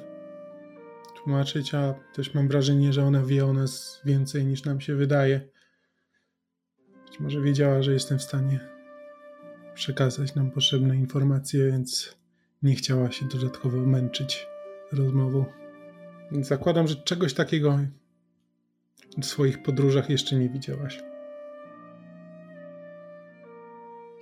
[1.16, 5.50] tłumaczyć, a też mam wrażenie, że ona wie o nas więcej niż nam się wydaje.
[7.06, 8.60] Być może wiedziała, że jestem w stanie
[9.74, 12.18] przekazać nam potrzebne informacje, więc
[12.62, 14.48] nie chciała się dodatkowo męczyć
[14.92, 15.46] rozmową.
[16.32, 17.80] Więc zakładam, że czegoś takiego
[19.18, 21.04] w swoich podróżach jeszcze nie widziałaś.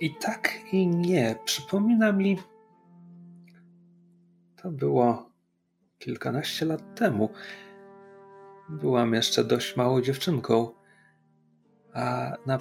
[0.00, 1.36] I tak, i nie.
[1.44, 2.38] Przypomina mi.
[4.56, 5.30] To było
[5.98, 7.30] kilkanaście lat temu.
[8.68, 10.70] Byłam jeszcze dość małą dziewczynką.
[11.94, 12.58] A na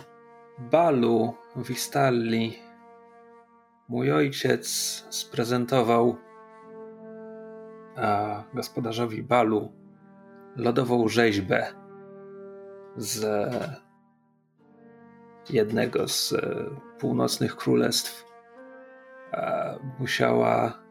[0.71, 2.57] balu w Istalli
[3.89, 4.67] mój ojciec
[5.09, 6.17] sprezentował
[7.95, 9.71] a gospodarzowi balu
[10.55, 11.80] lodową rzeźbę
[12.97, 13.25] z
[15.49, 16.33] jednego z
[16.99, 18.25] północnych królestw.
[19.99, 20.83] Musiała,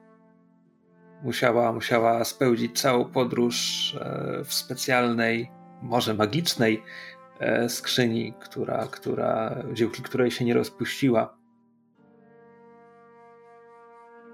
[1.23, 3.57] musiała, musiała spełnić całą podróż
[4.01, 5.51] e, w specjalnej,
[5.83, 6.83] może magicznej
[7.39, 11.37] e, skrzyni, która, która, dzięki której się nie rozpuściła.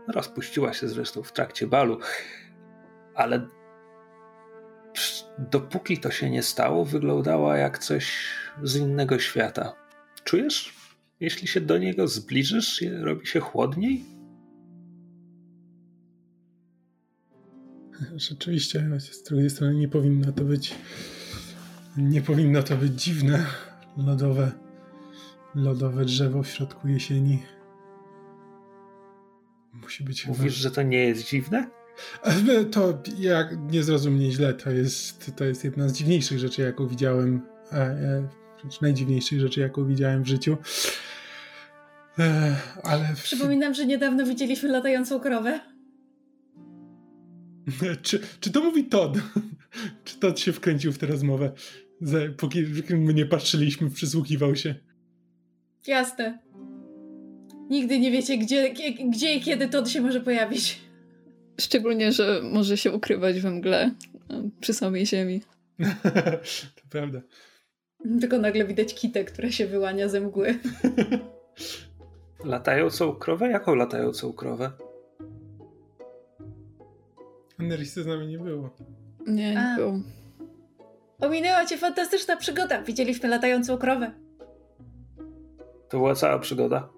[0.08, 1.98] Rozpuściła się zresztą w trakcie balu
[3.16, 3.48] ale
[5.38, 8.28] dopóki to się nie stało, wyglądała jak coś
[8.62, 9.74] z innego świata.
[10.24, 10.74] Czujesz?
[11.20, 14.04] Jeśli się do niego zbliżysz, robi się chłodniej?
[18.16, 20.74] Rzeczywiście, z drugiej strony nie powinno to być
[21.96, 23.46] nie powinno to być dziwne.
[23.96, 24.52] Lodowe
[25.56, 27.42] lodowe drzewo w środku jesieni.
[29.72, 30.62] Musi być Mówisz, chyba...
[30.62, 31.70] że to nie jest dziwne?
[32.72, 36.86] To jak nie zrozum mnie źle, to jest, to jest jedna z dziwniejszych rzeczy, jaką
[36.86, 37.42] widziałem.
[37.72, 38.28] E, e,
[38.82, 40.56] najdziwniejszych rzeczy, jaką widziałem w życiu.
[42.18, 43.14] E, ale.
[43.22, 45.60] Przypominam, że niedawno widzieliśmy latającą krowę.
[48.02, 49.18] Czy, czy to mówi Todd?
[50.04, 51.52] Czy Todd się wkręcił w tę rozmowę?
[52.36, 54.74] Póki my nie patrzyliśmy, przysłuchiwał się.
[55.86, 56.38] Jasne.
[57.70, 58.74] Nigdy nie wiecie, gdzie,
[59.10, 60.85] gdzie i kiedy Todd się może pojawić.
[61.60, 63.90] Szczególnie, że może się ukrywać we mgle
[64.60, 65.42] przy samej ziemi.
[66.76, 67.20] to prawda.
[68.20, 70.58] Tylko nagle widać kitę, która się wyłania ze mgły.
[72.44, 73.48] Latającą krowę?
[73.48, 74.70] Jaką latającą krowę?
[77.58, 78.76] Nerisy z nami nie było.
[79.26, 79.76] Nie, nie A.
[79.76, 80.00] było.
[81.20, 82.82] Ominęła cię fantastyczna przygoda.
[82.82, 84.10] Widzieliśmy latającą krowę.
[85.88, 86.88] To była cała przygoda?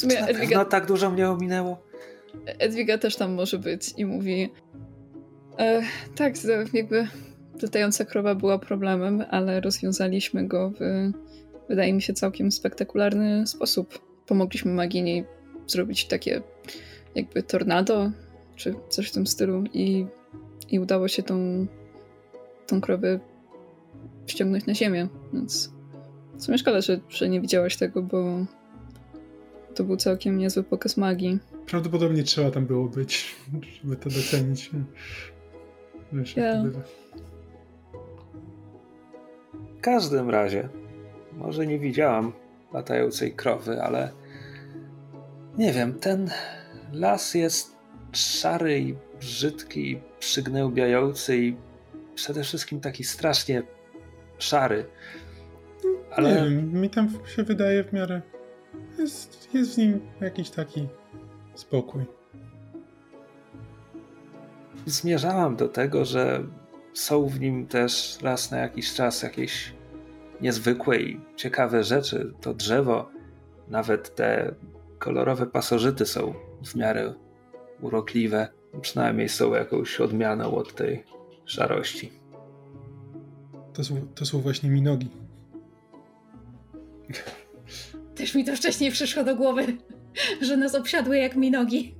[0.00, 0.58] W sumie Edwiga...
[0.58, 1.82] No tak dużo mnie ominęło.
[2.46, 4.50] Edwiga też tam może być i mówi
[5.58, 5.82] e,
[6.16, 6.34] tak,
[6.72, 7.08] jakby
[7.62, 11.10] latająca krowa była problemem, ale rozwiązaliśmy go w,
[11.68, 13.98] wydaje mi się, całkiem spektakularny sposób.
[14.26, 15.24] Pomogliśmy Magini
[15.66, 16.42] zrobić takie
[17.14, 18.10] jakby tornado,
[18.56, 20.06] czy coś w tym stylu i,
[20.68, 21.66] i udało się tą,
[22.66, 23.20] tą krowę
[24.26, 25.70] ściągnąć na ziemię, więc
[26.36, 28.46] w sumie szkoda, że, że nie widziałaś tego, bo
[29.74, 31.38] to był całkiem niezły pokaz magii.
[31.66, 33.36] Prawdopodobnie trzeba tam było być,
[33.82, 34.70] żeby to docenić.
[36.12, 36.66] Wiesz, yeah.
[39.78, 40.68] W każdym razie,
[41.32, 42.32] może nie widziałam
[42.72, 44.12] latającej krowy, ale
[45.58, 46.30] nie wiem, ten
[46.92, 47.76] las jest
[48.12, 51.56] szary i brzydki i przygnębiający i
[52.14, 53.62] przede wszystkim taki strasznie
[54.38, 54.86] szary.
[56.10, 56.34] Ale...
[56.34, 58.22] Nie wiem, mi tam się wydaje w miarę
[58.98, 60.88] jest, jest w nim jakiś taki
[61.54, 62.04] spokój.
[64.86, 66.44] Zmierzałam do tego, że
[66.94, 69.72] są w nim też raz na jakiś czas jakieś
[70.40, 72.32] niezwykłe i ciekawe rzeczy.
[72.40, 73.10] To drzewo,
[73.68, 74.54] nawet te
[74.98, 76.34] kolorowe pasożyty są
[76.64, 77.14] w miarę
[77.80, 78.48] urokliwe.
[78.80, 81.04] Przynajmniej są jakąś odmianą od tej
[81.44, 82.12] szarości.
[83.72, 85.10] To są, to są właśnie minogi.
[88.20, 89.66] Też mi to wcześniej przyszło do głowy,
[90.46, 91.94] że nas obsiadły jak minogi.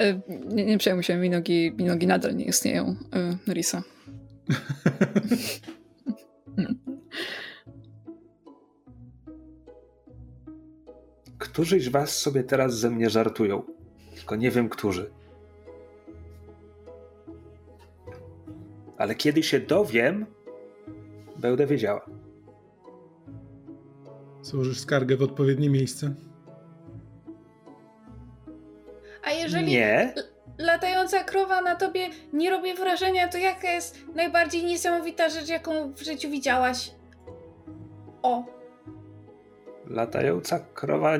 [0.00, 3.82] E, nie, nie przejmuj się, minogi, minogi nadal nie istnieją, e, Risa.
[11.38, 13.62] Którzyś was sobie teraz ze mnie żartują.
[14.14, 15.10] Tylko nie wiem, którzy.
[18.98, 20.26] Ale kiedy się dowiem,
[21.40, 22.06] będę wiedziała.
[24.42, 26.14] Złożysz skargę w odpowiednie miejsce.
[29.24, 30.14] A jeżeli nie.
[30.58, 36.00] latająca krowa na tobie nie robi wrażenia, to jaka jest najbardziej niesamowita rzecz, jaką w
[36.02, 36.94] życiu widziałaś?
[38.22, 38.44] O.
[39.86, 41.12] Latająca krowa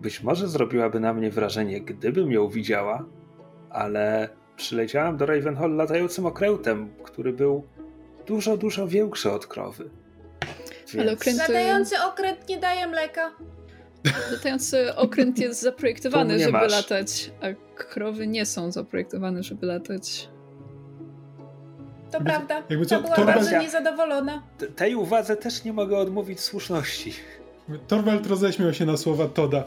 [0.00, 3.04] być może zrobiłaby na mnie wrażenie, gdybym ją widziała,
[3.70, 7.64] ale przyleciałam do Ravenhall latającym okrętem, który był
[8.26, 9.90] dużo, dużo większy od krowy.
[10.94, 11.02] Więc...
[11.02, 11.40] Ale okręty...
[11.40, 13.30] Latający okręt nie daje mleka.
[14.32, 16.72] Latający okręt jest zaprojektowany, żeby masz.
[16.72, 20.28] latać, a krowy nie są zaprojektowane, żeby latać.
[22.10, 22.62] To jakby, prawda.
[22.70, 24.42] Jakby co, była bardzo niezadowolona.
[24.76, 27.14] Tej uwadze też nie mogę odmówić słuszności.
[27.86, 29.64] Torwald roześmiał się na słowa Toda.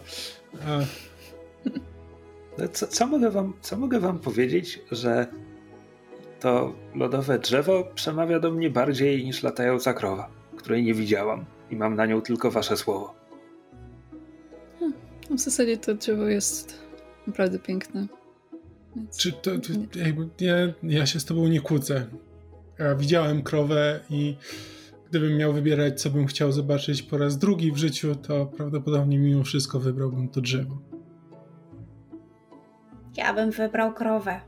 [0.68, 0.80] A...
[2.58, 5.28] No, co, co, mogę wam, co mogę wam powiedzieć, że
[6.40, 11.96] to lodowe drzewo przemawia do mnie bardziej niż latająca krowa, której nie widziałam i mam
[11.96, 13.16] na nią tylko wasze słowo.
[14.80, 14.98] Hmm,
[15.38, 16.80] w zasadzie to drzewo jest
[17.28, 18.08] naprawdę piękne.
[18.96, 19.18] Więc...
[19.18, 19.74] Czy to, to
[20.40, 22.06] ja, ja się z tobą nie kłócę.
[22.80, 24.36] Ja widziałem krowę i
[25.10, 29.44] gdybym miał wybierać, co bym chciał zobaczyć po raz drugi w życiu, to prawdopodobnie mimo
[29.44, 30.78] wszystko wybrałbym to drzewo.
[33.18, 34.42] Ja bym wybrał krowę.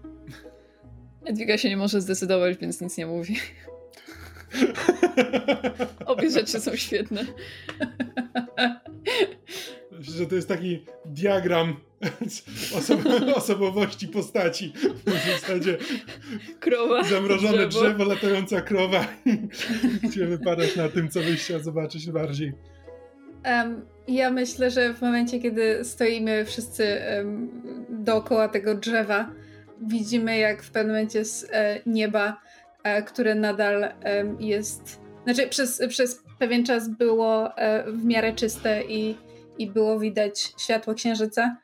[1.27, 3.35] Edwiga się nie może zdecydować, więc nic nie mówi.
[6.05, 7.25] Obie rzeczy są świetne.
[9.91, 11.75] Myślę, że to jest taki diagram
[12.71, 14.73] osob- osobowości postaci.
[15.05, 15.77] W zasadzie
[16.59, 17.85] krowa, zamrożone drzewo.
[17.85, 19.07] drzewo, latająca krowa.
[20.03, 22.53] Gdzie wypadasz na tym, co byś chciał zobaczyć bardziej.
[23.45, 27.49] Um, ja myślę, że w momencie, kiedy stoimy wszyscy um,
[27.89, 29.31] dookoła tego drzewa,
[29.81, 32.41] widzimy jak w pewnym momencie z e, nieba,
[32.83, 33.93] e, które nadal
[34.39, 39.17] jest, znaczy przez, przez pewien czas było e, w miarę czyste i,
[39.57, 41.57] i było widać światło księżyca,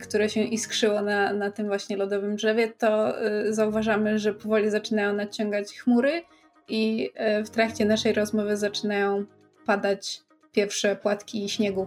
[0.00, 3.14] które się iskrzyło na, na tym właśnie lodowym drzewie, to
[3.48, 6.22] zauważamy, że powoli zaczynają nadciągać chmury
[6.68, 7.10] i
[7.44, 9.24] w trakcie naszej rozmowy zaczynają
[9.66, 10.20] padać
[10.52, 11.86] pierwsze płatki śniegu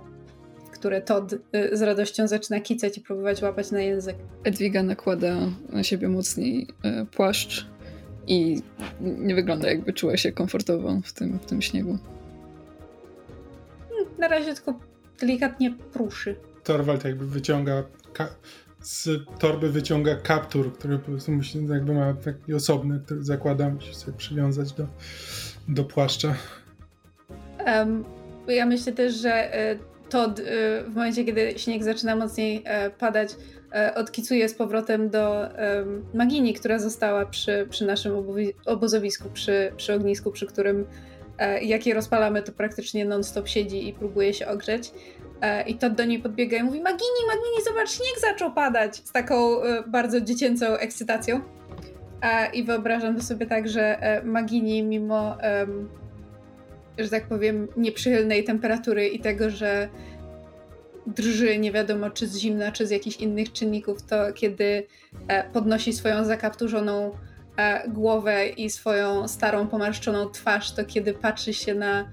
[0.81, 1.39] które Todd y,
[1.77, 4.15] z radością zaczyna kicać i próbować łapać na język.
[4.43, 5.35] Edwiga nakłada
[5.69, 7.67] na siebie mocniej y, płaszcz
[8.27, 8.61] i
[8.99, 11.97] nie wygląda jakby czuła się komfortowo w tym, w tym śniegu.
[14.17, 14.79] na razie tylko
[15.19, 16.35] delikatnie pruszy.
[16.63, 17.83] Torwald jakby wyciąga
[18.79, 19.09] z
[19.39, 24.17] torby wyciąga kaptur, który po prostu musi, jakby ma taki osobny, który zakłada, musi sobie
[24.17, 24.87] przywiązać do,
[25.67, 26.35] do płaszcza.
[27.65, 28.03] Um,
[28.47, 29.51] ja myślę też, że
[30.11, 30.43] e, Todd e,
[30.83, 33.29] w momencie, kiedy śnieg zaczyna mocniej e, padać,
[33.95, 35.49] odkicuje z powrotem do
[36.13, 38.13] Magini, która została przy, przy naszym
[38.65, 40.85] obozowisku, przy, przy ognisku, przy którym
[41.61, 44.91] jak je rozpalamy, to praktycznie non-stop siedzi i próbuje się ogrzeć.
[45.67, 48.95] I Todd do niej podbiega i mówi Magini, Magini, zobacz, śnieg zaczął padać!
[48.95, 49.57] Z taką
[49.87, 51.41] bardzo dziecięcą ekscytacją.
[52.53, 55.37] I wyobrażam sobie tak, że Magini mimo
[57.03, 59.89] że tak powiem, nieprzychylnej temperatury i tego, że
[61.07, 64.87] drży nie wiadomo czy z zimna, czy z jakichś innych czynników, to kiedy
[65.27, 67.11] e, podnosi swoją zakapturzoną
[67.57, 72.11] e, głowę i swoją starą, pomarszczoną twarz, to kiedy patrzy się na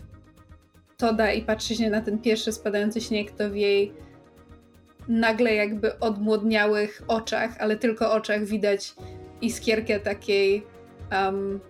[0.97, 3.93] Toda i patrzy się na ten pierwszy spadający śnieg, to w jej
[5.09, 8.95] nagle jakby odmłodniałych oczach, ale tylko oczach widać
[9.41, 10.67] iskierkę takiej
[11.13, 11.61] um,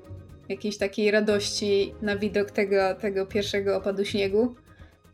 [0.48, 4.54] jakiejś takiej radości na widok tego, tego pierwszego opadu śniegu.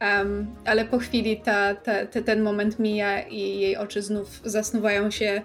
[0.00, 5.10] Um, ale po chwili ta, ta, ta, ten moment mija i jej oczy znów zasnuwają
[5.10, 5.42] się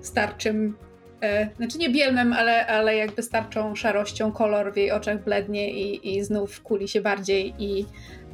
[0.00, 0.76] starczym,
[1.22, 6.16] e, znaczy nie bielmem, ale, ale jakby starczą szarością, kolor w jej oczach blednie i,
[6.16, 7.86] i znów kuli się bardziej i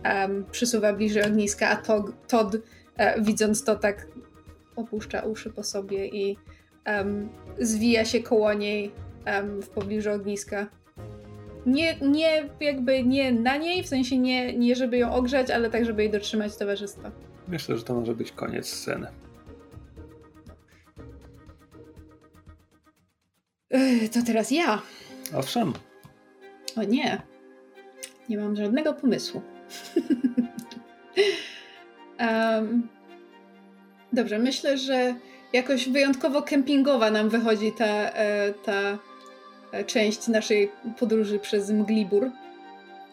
[0.04, 2.56] um, przysuwa bliżej ogniska, a Todd, Todd
[2.96, 4.06] e, widząc to tak
[4.76, 6.36] opuszcza uszy po sobie i
[6.86, 8.92] um, zwija się koło niej
[9.26, 10.66] um, w pobliżu ogniska.
[11.66, 15.84] Nie, nie jakby nie na niej, w sensie nie, nie żeby ją ogrzać, ale tak,
[15.84, 17.10] żeby jej dotrzymać towarzystwa.
[17.48, 19.06] Myślę, że to może być koniec sceny.
[24.12, 24.82] To teraz ja.
[25.34, 25.72] Owszem.
[26.76, 27.22] O nie.
[28.28, 29.42] Nie mam żadnego pomysłu.
[32.20, 32.88] um,
[34.12, 35.14] dobrze, myślę, że
[35.52, 38.98] jakoś wyjątkowo kempingowa nam wychodzi ta, e, ta
[39.86, 42.30] część naszej podróży przez Mglibur,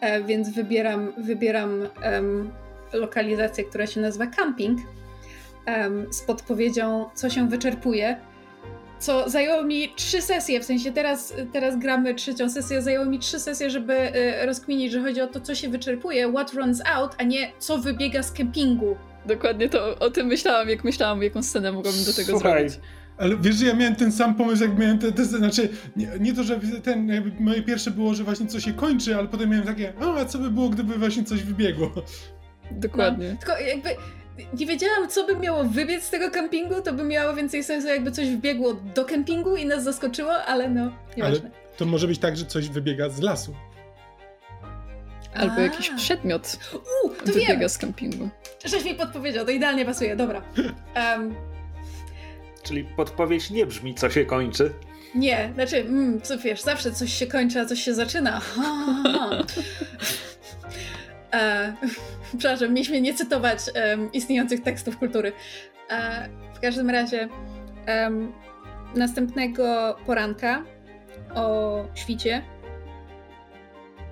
[0.00, 2.50] e, więc wybieram, wybieram um,
[2.92, 4.78] lokalizację, która się nazywa camping
[5.66, 8.16] um, z podpowiedzią, co się wyczerpuje.
[8.98, 13.40] Co zajęło mi trzy sesje, w sensie teraz, teraz gramy trzecią sesję, zajęło mi trzy
[13.40, 17.22] sesje, żeby y, rozkminić, że chodzi o to, co się wyczerpuje, what runs out, a
[17.22, 18.96] nie co wybiega z kempingu.
[19.26, 22.88] Dokładnie to o tym myślałam, jak myślałam, jaką scenę mogłabym do tego Słuchaj, zrobić.
[23.20, 26.34] Ale wiesz, że ja miałem ten sam pomysł, jak miałem te, te znaczy, nie, nie,
[26.34, 29.66] to, że ten, jakby moje pierwsze było, że właśnie coś się kończy, ale potem miałem
[29.66, 31.92] takie, a co by było, gdyby właśnie coś wybiegło.
[32.70, 33.30] Dokładnie.
[33.30, 33.88] No, tylko jakby
[34.58, 38.10] nie wiedziałam, co by miało wybiec z tego kempingu, to by miało więcej sensu, jakby
[38.10, 41.50] coś wbiegło do kempingu i nas zaskoczyło, ale no, nieważne.
[41.54, 43.54] Ale to może być tak, że coś wybiega z lasu.
[45.34, 45.60] Albo a.
[45.60, 46.58] jakiś przedmiot
[47.04, 47.68] U, to wybiega wiem.
[47.68, 48.28] z kempingu.
[48.64, 50.42] Żeś mi podpowiedział, to idealnie pasuje, dobra.
[51.16, 51.34] Um,
[52.62, 54.74] Czyli podpowiedź nie brzmi, co się kończy.
[55.14, 58.40] Nie, znaczy, mm, co wiesz, zawsze coś się kończy, a coś się zaczyna.
[61.32, 61.74] e,
[62.38, 63.58] przepraszam, mieliśmy nie cytować
[64.12, 65.32] istniejących tekstów kultury.
[65.90, 67.28] E, w każdym razie,
[68.94, 70.64] następnego poranka
[71.34, 72.42] o świcie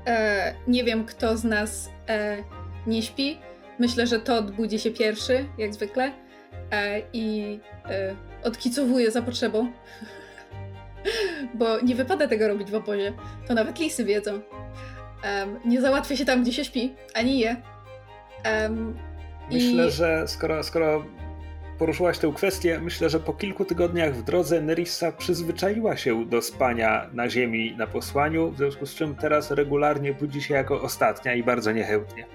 [0.09, 2.37] e, nie wiem, kto z nas e,
[2.87, 3.39] nie śpi.
[3.79, 6.13] Myślę, że to budzi się pierwszy, jak zwykle.
[6.73, 8.15] E, I e,
[8.45, 9.73] odkicowuje za potrzebą.
[11.55, 13.13] Bo nie wypada tego robić w obozie.
[13.49, 14.33] To nawet lisy wiedzą.
[14.33, 17.57] Um, nie załatwia się tam, gdzie się śpi, ani je.
[18.45, 18.97] Um,
[19.53, 19.91] myślę, i...
[19.91, 21.05] że skoro, skoro
[21.79, 27.11] poruszyłaś tę kwestię, myślę, że po kilku tygodniach w drodze Nerissa przyzwyczaiła się do spania
[27.13, 31.43] na ziemi na posłaniu, w związku z czym teraz regularnie budzi się jako ostatnia i
[31.43, 32.27] bardzo niechętnie.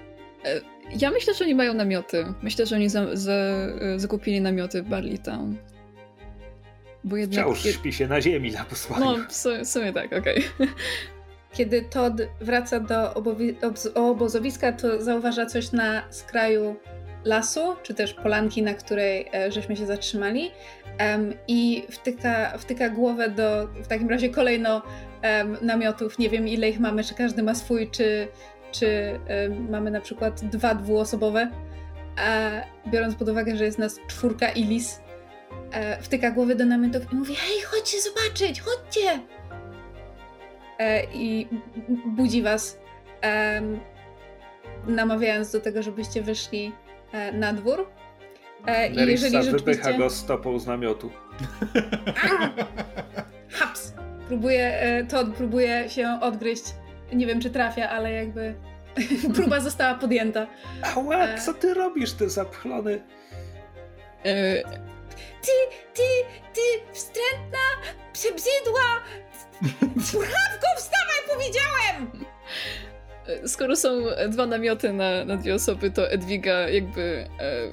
[0.44, 0.60] E,
[1.00, 2.24] ja myślę, że oni mają namioty.
[2.42, 3.32] Myślę, że oni za, za,
[3.96, 5.56] zakupili namioty w Barley Town.
[7.04, 7.56] Bo jednak...
[7.56, 9.04] Śpi się na ziemi na posłaniu.
[9.04, 9.16] No,
[9.62, 10.44] w sumie, tak, okej.
[10.54, 10.68] Okay.
[11.52, 13.14] Kiedy Todd wraca do
[13.94, 16.76] obozowiska, to zauważa coś na skraju
[17.24, 20.50] lasu, czy też polanki, na której e, żeśmy się zatrzymali
[21.00, 24.82] um, i wtyka, wtyka głowę do w takim razie kolejno
[25.22, 26.18] um, namiotów.
[26.18, 28.28] Nie wiem ile ich mamy, czy każdy ma swój, czy,
[28.72, 31.50] czy um, mamy na przykład dwa dwuosobowe.
[32.16, 32.50] A
[32.90, 35.00] biorąc pod uwagę, że jest nas czwórka i lis,
[35.74, 39.20] e, wtyka głowy do namiotów i mówi hej, chodźcie zobaczyć, chodźcie!
[40.78, 41.48] E, I
[42.06, 42.78] budzi was,
[43.22, 43.62] e,
[44.86, 46.72] namawiając do tego, żebyście wyszli
[47.12, 47.86] e, na dwór.
[48.66, 49.52] E, I jeżeli rzeczywiście...
[49.52, 51.10] wypycha go stopą z namiotu.
[53.50, 53.94] Haps!
[54.28, 56.64] Próbuje, e, Todd próbuje się odgryźć.
[57.12, 58.54] Nie wiem, czy trafia, ale jakby
[59.36, 60.46] próba została podjęta.
[60.96, 61.38] Ała, e.
[61.38, 63.02] co ty robisz, ty zapchlony?
[65.42, 66.02] Ty, ty,
[66.54, 67.58] ty, wstrętna,
[68.12, 69.00] przebrzydła,
[70.04, 72.24] Słuchawko, wstawaj, powiedziałem!
[73.46, 73.90] Skoro są
[74.28, 77.70] dwa namioty na, na dwie osoby, to Edwiga jakby, e,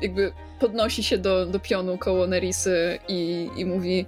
[0.00, 4.06] jakby podnosi się do, do pionu koło Nerisy i, i mówi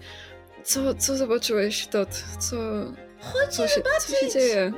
[0.64, 2.08] co, co zobaczyłeś, Tot?
[2.38, 2.56] Co,
[3.20, 4.06] Chodźcie co się, zobaczyć!
[4.06, 4.72] Co się dzieje?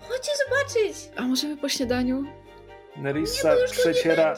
[0.00, 1.10] Chodźcie zobaczyć!
[1.16, 2.24] A możemy po śniadaniu?
[2.96, 4.34] Nerissa nie, przeciera,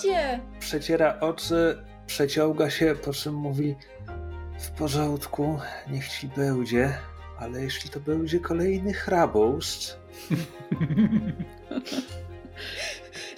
[0.60, 3.74] przeciera oczy, przeciąga się, po czym mówi
[4.59, 6.98] w porządku, niech ci będzie,
[7.38, 9.96] ale jeśli to będzie kolejny hrabouszcz...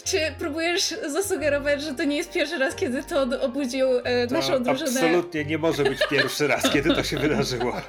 [0.04, 4.62] Czy próbujesz zasugerować, że to nie jest pierwszy raz, kiedy to obudził e, to naszą
[4.62, 5.00] drużynę?
[5.00, 7.72] Absolutnie nie może być pierwszy raz, kiedy to się wydarzyło.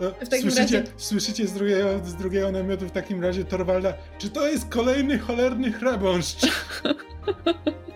[0.00, 0.84] No, słyszycie, razie...
[0.96, 5.72] słyszycie z, drugiego, z drugiego namiotu w takim razie Torwalda, czy to jest kolejny cholerny
[5.72, 6.46] hrabąszcz?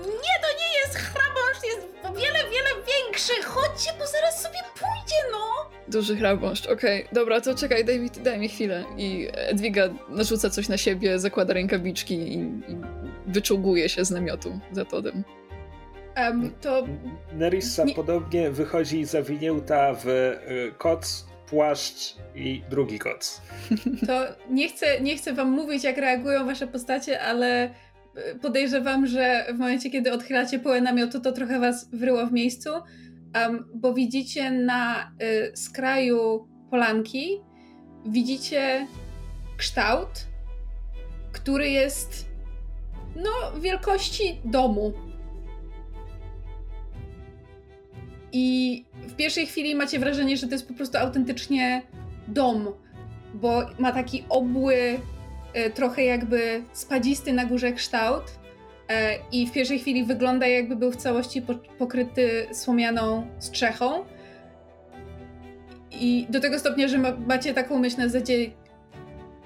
[0.00, 3.42] Nie, to nie jest chrabąszcz, jest o wiele, wiele większy.
[3.42, 5.70] Chodźcie, bo zaraz sobie pójdzie, no.
[5.88, 7.02] Duży chrabąszcz, okej.
[7.02, 7.14] Okay.
[7.14, 8.84] Dobra, to czekaj, daj mi, daj mi chwilę.
[8.96, 12.76] I Edwiga narzuca coś na siebie, zakłada rękawiczki i, i
[13.26, 15.24] wyczuguje się z namiotu za Todem.
[16.16, 16.86] Um, to...
[17.32, 17.94] Nerissa nie...
[17.94, 23.40] podobnie wychodzi zawinięta w y, koc, płaszcz i drugi koc.
[24.06, 27.70] To nie chcę, nie chcę wam mówić, jak reagują wasze postacie, ale
[28.42, 32.70] podejrzewam, że w momencie, kiedy odchylacie połę namiotu, to trochę was wryło w miejscu,
[33.34, 37.40] um, bo widzicie na y, skraju polanki,
[38.06, 38.86] widzicie
[39.56, 40.08] kształt,
[41.32, 42.26] który jest
[43.16, 44.92] no, wielkości domu.
[48.32, 51.82] I w pierwszej chwili macie wrażenie, że to jest po prostu autentycznie
[52.28, 52.68] dom,
[53.34, 55.00] bo ma taki obły,
[55.56, 58.24] E, trochę jakby spadzisty na górze kształt
[58.88, 61.42] e, i w pierwszej chwili wygląda jakby był w całości
[61.78, 64.04] pokryty słomianą strzechą.
[65.90, 68.50] I do tego stopnia, że macie taką myśl na zasadzie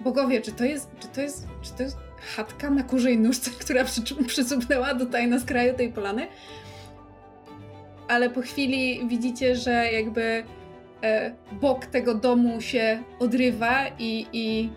[0.00, 1.96] bogowie, czy to jest, czy to jest, czy to jest
[2.36, 4.44] chatka na kurzej nóżce, która przy,
[4.98, 6.26] tutaj na skraju tej polany.
[8.10, 10.44] Ale po chwili widzicie, że jakby
[11.02, 14.70] e, bok tego domu się odrywa i, i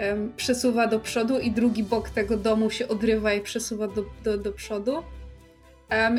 [0.00, 4.38] um, przesuwa do przodu i drugi bok tego domu się odrywa i przesuwa do, do,
[4.38, 5.02] do przodu.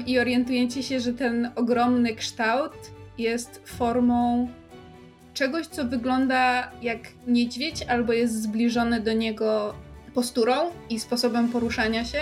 [0.05, 2.71] I orientujecie się, że ten ogromny kształt
[3.17, 4.47] jest formą
[5.34, 9.73] czegoś, co wygląda jak niedźwiedź, albo jest zbliżony do niego
[10.13, 10.53] posturą
[10.89, 12.19] i sposobem poruszania się,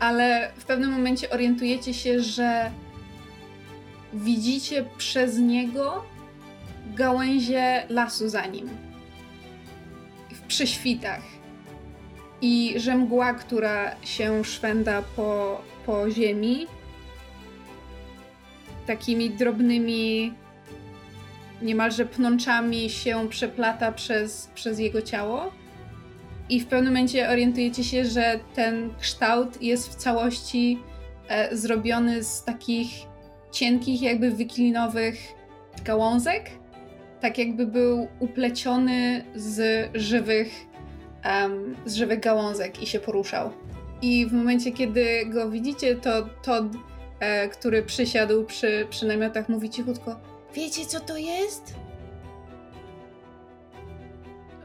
[0.00, 2.70] ale w pewnym momencie orientujecie się, że
[4.12, 6.04] widzicie przez niego
[6.94, 8.90] gałęzie lasu za nim
[10.50, 11.22] przy świtach.
[12.42, 16.66] I że mgła, która się szwenda po, po ziemi,
[18.86, 20.34] takimi drobnymi,
[21.62, 25.52] niemalże pnączami się przeplata przez, przez jego ciało.
[26.48, 30.78] I w pewnym momencie orientujecie się, że ten kształt jest w całości
[31.28, 32.88] e, zrobiony z takich
[33.52, 35.16] cienkich, jakby wyklinowych
[35.84, 36.50] gałązek
[37.20, 40.66] tak jakby był upleciony z żywych,
[41.24, 43.50] um, z żywych gałązek i się poruszał.
[44.02, 46.64] I w momencie, kiedy go widzicie, to Todd,
[47.20, 50.16] e, który przysiadł przy, przy namiotach, mówi cichutko:
[50.54, 51.74] Wiecie, co to jest?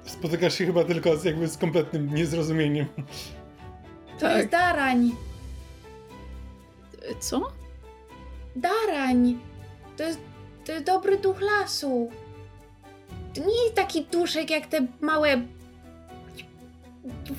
[0.06, 2.86] Spotykasz się chyba tylko z, jakby z kompletnym niezrozumieniem.
[4.20, 4.38] To tak.
[4.38, 5.12] jest darań.
[7.20, 7.42] Co?
[8.56, 9.40] Darań.
[9.98, 10.20] To jest,
[10.66, 12.12] to jest dobry duch lasu.
[13.34, 15.42] To nie jest taki duszek jak te małe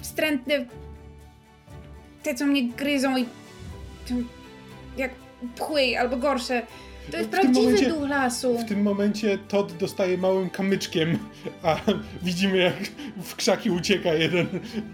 [0.02, 0.66] wstrętne
[2.22, 3.26] te, co mnie gryzą i
[4.96, 5.10] jak
[5.56, 6.62] pchły albo gorsze.
[7.10, 8.58] To jest prawdziwy momencie, duch lasu.
[8.58, 11.18] W tym momencie Todd dostaje małym kamyczkiem,
[11.62, 11.76] a
[12.22, 12.74] widzimy jak
[13.16, 14.46] w krzaki ucieka jeden,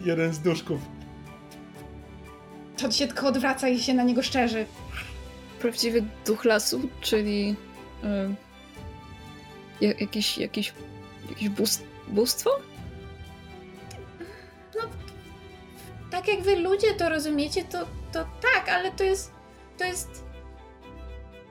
[0.05, 0.81] jeden z duszków.
[2.77, 4.67] Todd się tylko odwraca i się na niego szczerzy.
[5.63, 7.57] Prawdziwy duch lasu, czyli
[9.81, 10.73] yy, jakiś, jakiś
[11.29, 11.49] Jakieś
[12.09, 12.51] bóstwo?
[14.75, 14.81] No,
[16.11, 17.79] tak jak wy ludzie to rozumiecie, to,
[18.13, 19.33] to tak, ale to jest,
[19.79, 20.25] to jest,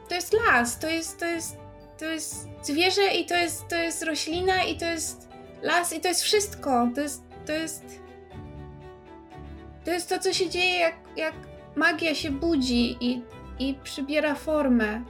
[0.10, 1.58] to jest las, to jest, to jest,
[1.98, 5.28] to jest zwierzę i to jest, to jest roślina i to jest
[5.62, 7.86] las i to jest wszystko, to jest, to jest,
[9.86, 11.34] to jest to, co się dzieje, jak, jak
[11.76, 13.22] magia się budzi i,
[13.62, 15.04] i przybiera formę.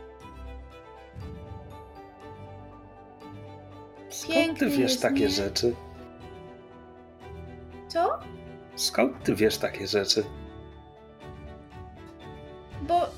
[4.10, 5.30] Skąd ty wiesz jest, takie nie?
[5.30, 5.76] rzeczy?
[7.88, 8.20] Co?
[8.76, 10.24] Skąd ty wiesz takie rzeczy?
[12.82, 13.10] Bo,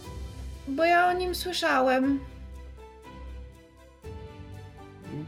[0.68, 2.20] bo ja o nim słyszałem.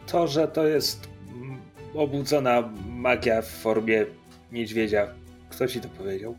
[0.08, 1.62] To, że to jest mm,
[1.96, 4.06] obudzona magia w formie
[4.52, 5.08] niedźwiedzia.
[5.50, 6.36] Kto ci to powiedział?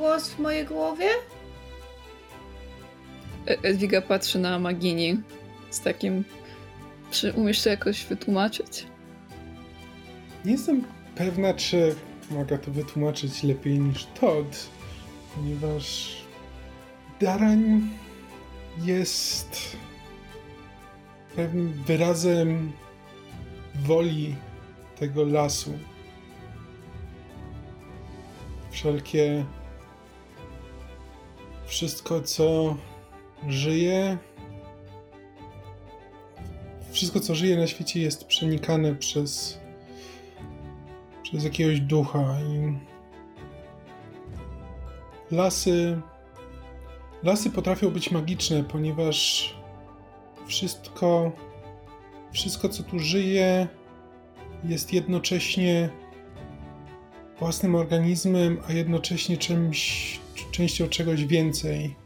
[0.00, 1.08] Głos w mojej głowie?
[3.46, 5.20] E- Edwiga patrzy na Magini
[5.70, 6.24] z takim...
[7.10, 8.86] Czy umiesz to jakoś wytłumaczyć?
[10.44, 10.84] Nie jestem
[11.14, 11.94] pewna, czy
[12.30, 14.68] mogę to wytłumaczyć lepiej niż Todd,
[15.34, 16.16] ponieważ
[17.20, 17.88] Darań
[18.82, 19.76] jest
[21.36, 22.72] pewnym wyrazem
[23.74, 24.36] woli
[24.98, 25.78] tego lasu.
[28.70, 29.44] Wszelkie
[31.70, 32.76] wszystko, co
[33.48, 34.18] żyje,
[36.90, 39.60] wszystko, co żyje na świecie, jest przenikane przez
[41.22, 42.78] przez jakiegoś ducha i
[45.34, 46.00] lasy
[47.22, 49.54] lasy potrafią być magiczne, ponieważ
[50.46, 51.32] wszystko
[52.32, 53.68] wszystko co tu żyje
[54.64, 55.90] jest jednocześnie
[57.40, 60.20] własnym organizmem, a jednocześnie czymś
[60.50, 61.96] częścią czegoś więcej.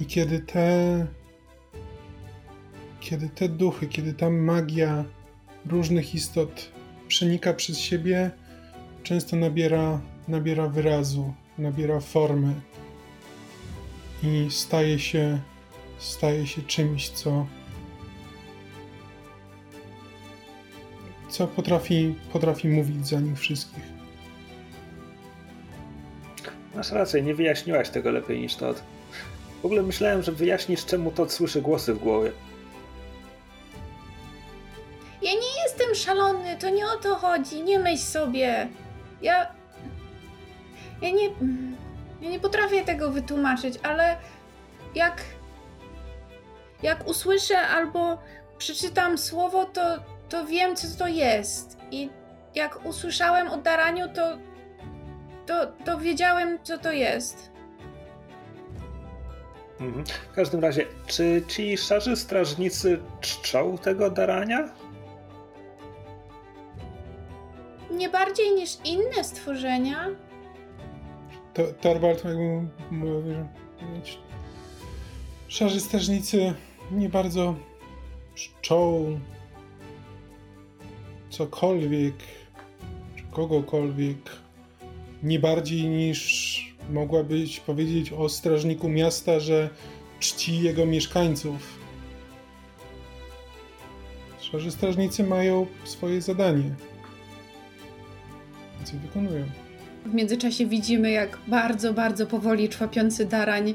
[0.00, 1.06] I kiedy te
[3.00, 5.04] kiedy te duchy, kiedy ta magia
[5.66, 6.70] różnych istot
[7.08, 8.30] przenika przez siebie,
[9.02, 12.54] często nabiera, nabiera wyrazu, nabiera formy
[14.22, 15.40] i staje się,
[15.98, 17.46] staje się czymś, co,
[21.28, 23.95] co potrafi, potrafi mówić za nich wszystkich.
[26.76, 28.82] Masz rację, nie wyjaśniłaś tego lepiej niż Todd.
[29.62, 32.32] W ogóle myślałem, że wyjaśnisz, czemu Todd słyszy głosy w głowie.
[35.22, 38.68] Ja nie jestem szalony, to nie o to chodzi, nie myśl sobie.
[39.22, 39.46] Ja.
[41.02, 41.28] Ja nie.
[42.20, 44.16] Ja nie potrafię tego wytłumaczyć, ale
[44.94, 45.22] jak.
[46.82, 48.18] Jak usłyszę albo
[48.58, 49.80] przeczytam słowo, to,
[50.28, 51.76] to wiem, co to jest.
[51.90, 52.10] I
[52.54, 54.38] jak usłyszałem o daraniu, to.
[55.46, 57.50] To, to wiedziałem, co to jest.
[59.80, 60.04] Mhm.
[60.32, 64.68] W każdym razie, czy ci szarzy strażnicy czczą tego darania?
[67.90, 70.08] Nie bardziej niż inne stworzenia.
[71.54, 73.22] To, Torvald jakby mówił,
[74.04, 74.16] że
[75.48, 76.54] szarzy strażnicy
[76.90, 77.54] nie bardzo
[78.34, 79.20] czczą
[81.30, 82.14] cokolwiek,
[83.16, 84.30] czy kogokolwiek,
[85.26, 89.70] nie bardziej niż mogłabyś powiedzieć o strażniku miasta, że
[90.20, 91.78] czci jego mieszkańców.
[94.40, 96.74] Szarzy strażnicy mają swoje zadanie.
[98.76, 99.44] Więc wykonują.
[100.04, 103.74] W międzyczasie widzimy, jak bardzo, bardzo powoli człapiący darań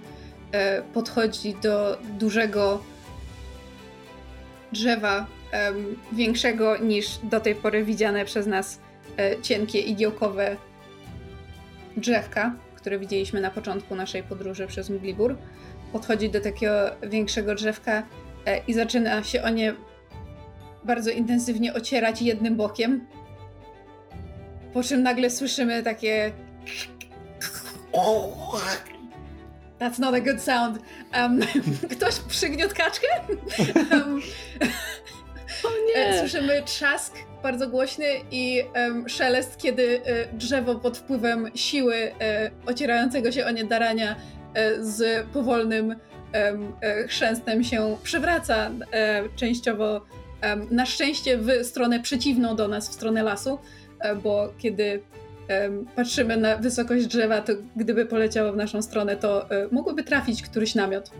[0.52, 2.84] e, podchodzi do dużego
[4.72, 5.28] drzewa,
[6.12, 8.80] większego niż do tej pory widziane przez nas
[9.18, 10.58] e, cienkie igiełkowe
[11.98, 15.38] drzewka, które widzieliśmy na początku naszej podróży przez Mglibur.
[15.92, 16.74] Podchodzi do takiego
[17.04, 18.04] większego drzewka
[18.46, 19.74] e, i zaczyna się o nie
[20.84, 23.08] bardzo intensywnie ocierać jednym bokiem.
[24.74, 26.32] Po czym nagle słyszymy takie.
[29.80, 30.80] That's not a good sound.
[31.14, 31.39] Um,
[31.98, 33.08] ktoś przygniótł kaczkę?
[33.92, 34.22] Um,
[35.64, 36.20] O e, nie!
[36.20, 37.14] Słyszymy trzask
[37.44, 43.52] bardzo głośny i em, szelest, kiedy e, drzewo pod wpływem siły e, ocierającego się o
[43.52, 44.16] nie darania
[44.54, 45.96] e, z powolnym
[46.34, 50.02] e, chrzęstem się przywraca e, częściowo
[50.72, 53.60] na szczęście w stronę przeciwną do nas, w stronę lasu,
[54.00, 55.02] e, bo kiedy
[55.96, 61.12] patrzymy na wysokość drzewa, to gdyby poleciało w naszą stronę, to mogłoby trafić któryś namiot.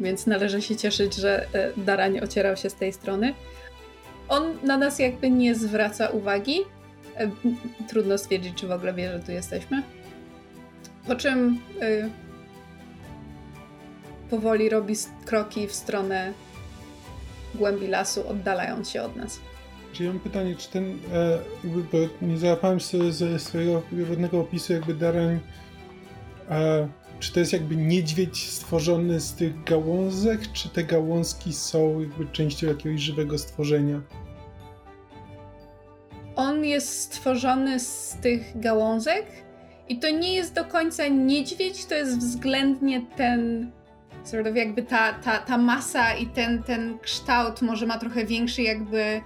[0.00, 3.34] Więc należy się cieszyć, że e, Darań ocierał się z tej strony.
[4.28, 6.60] On na nas jakby nie zwraca uwagi.
[7.16, 7.30] E,
[7.88, 9.82] Trudno stwierdzić, czy w ogóle wie, że tu jesteśmy.
[11.06, 12.08] Po czym e,
[14.30, 14.94] powoli robi
[15.24, 16.32] kroki w stronę
[17.54, 19.40] głębi lasu, oddalając się od nas.
[19.92, 24.72] Czy ja mam pytanie, czy ten, e, bo nie załapałem sobie ze swojego pierwotnego opisu
[24.72, 25.40] jakby darań,
[26.50, 26.88] e,
[27.24, 32.66] czy to jest jakby niedźwiedź stworzony z tych gałązek, czy te gałązki są jakby częścią
[32.66, 34.00] jakiegoś żywego stworzenia?
[36.36, 39.26] On jest stworzony z tych gałązek
[39.88, 43.70] i to nie jest do końca niedźwiedź, to jest względnie ten
[44.24, 48.62] sort of jakby ta, ta, ta masa i ten, ten kształt może ma trochę większy
[48.62, 49.20] jakby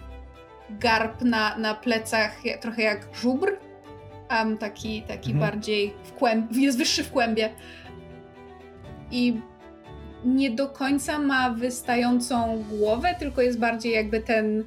[0.71, 3.53] garb na, na plecach, trochę jak żubr.
[4.31, 5.51] Um, taki taki mhm.
[5.51, 7.51] bardziej w kłęb, jest wyższy w kłębie.
[9.11, 9.41] I
[10.25, 14.65] nie do końca ma wystającą głowę, tylko jest bardziej jakby ten,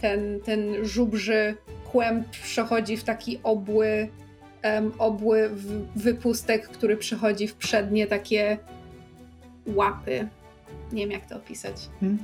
[0.00, 1.56] ten, ten żubrzy
[1.92, 4.08] kłęb przechodzi w taki obły,
[4.64, 5.50] um, obły
[5.96, 8.58] wypustek, który przechodzi w przednie takie
[9.66, 10.28] łapy.
[10.92, 11.88] Nie wiem jak to opisać.
[12.00, 12.18] Hmm.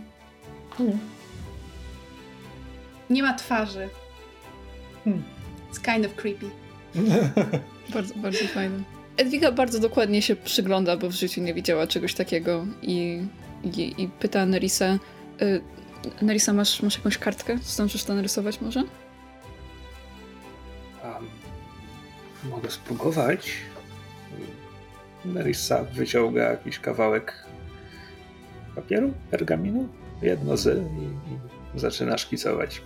[0.70, 0.98] Hmm.
[3.10, 3.88] Nie ma twarzy.
[5.04, 5.22] Hmm.
[5.72, 6.50] It's kind of creepy.
[7.94, 8.95] bardzo, bardzo fajne.
[9.16, 13.22] Edwiga bardzo dokładnie się przygląda, bo w życiu nie widziała czegoś takiego i,
[13.64, 14.98] i, i pyta Nerisa,
[15.42, 15.60] y,
[16.22, 17.58] Nerisa, masz, masz jakąś kartkę?
[17.62, 18.80] Zdążysz to narysować może?
[21.04, 21.26] Um,
[22.50, 23.52] mogę spróbować.
[25.24, 27.46] Nerissa wyciąga jakiś kawałek
[28.74, 29.88] papieru, pergaminu,
[30.22, 32.82] jedno z i, i zaczyna szkicować.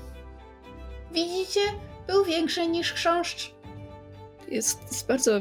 [1.13, 1.61] Widzicie?
[2.07, 3.55] Był większy niż chrząszcz.
[4.49, 5.41] Jest, jest bardzo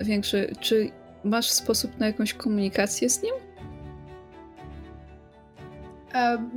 [0.00, 0.52] większy.
[0.60, 0.90] Czy
[1.24, 3.34] masz sposób na jakąś komunikację z nim?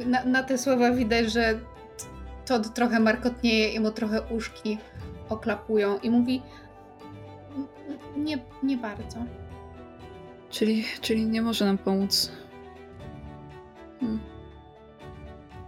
[0.06, 1.60] Na, na, te słowa widać, że
[2.46, 4.78] to trochę markotnieje i mu trochę uszki
[5.30, 6.42] oklapują i mówi
[8.18, 9.18] nie, nie bardzo.
[10.50, 12.32] Czyli, czyli nie może nam pomóc.
[14.00, 14.20] Hmm.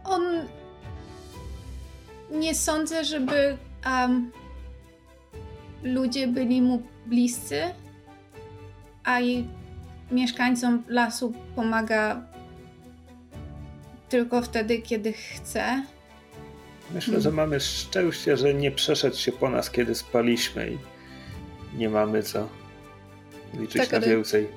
[0.03, 0.21] On
[2.31, 4.31] nie sądzę, żeby um,
[5.83, 7.61] ludzie byli mu bliscy,
[9.03, 9.47] a i
[10.11, 12.21] mieszkańcom lasu pomaga
[14.09, 15.83] tylko wtedy, kiedy chce.
[16.93, 20.77] Myślę, że mamy szczęście, że nie przeszedł się po nas, kiedy spaliśmy i
[21.77, 22.49] nie mamy co
[23.53, 24.47] liczyć tak, na więcej.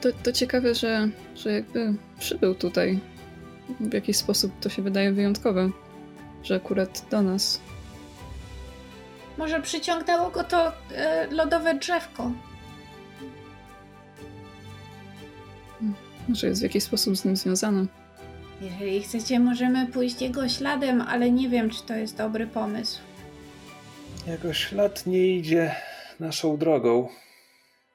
[0.00, 2.98] To, to ciekawe, że, że jakby przybył tutaj.
[3.80, 5.70] W jakiś sposób to się wydaje wyjątkowe,
[6.42, 7.60] że akurat do nas.
[9.38, 12.32] Może przyciągnęło go to e, lodowe drzewko.
[16.28, 17.86] Może jest w jakiś sposób z nim związane.
[18.60, 23.00] Jeżeli chcecie, możemy pójść jego śladem, ale nie wiem, czy to jest dobry pomysł.
[24.26, 25.74] Jego ślad nie idzie
[26.20, 27.08] naszą drogą.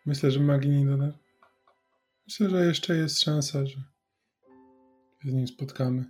[0.06, 1.12] Myślę, że magii nie doda.
[2.28, 3.76] Myślę, że jeszcze jest szansa, że
[5.24, 6.06] się z nim spotkamy.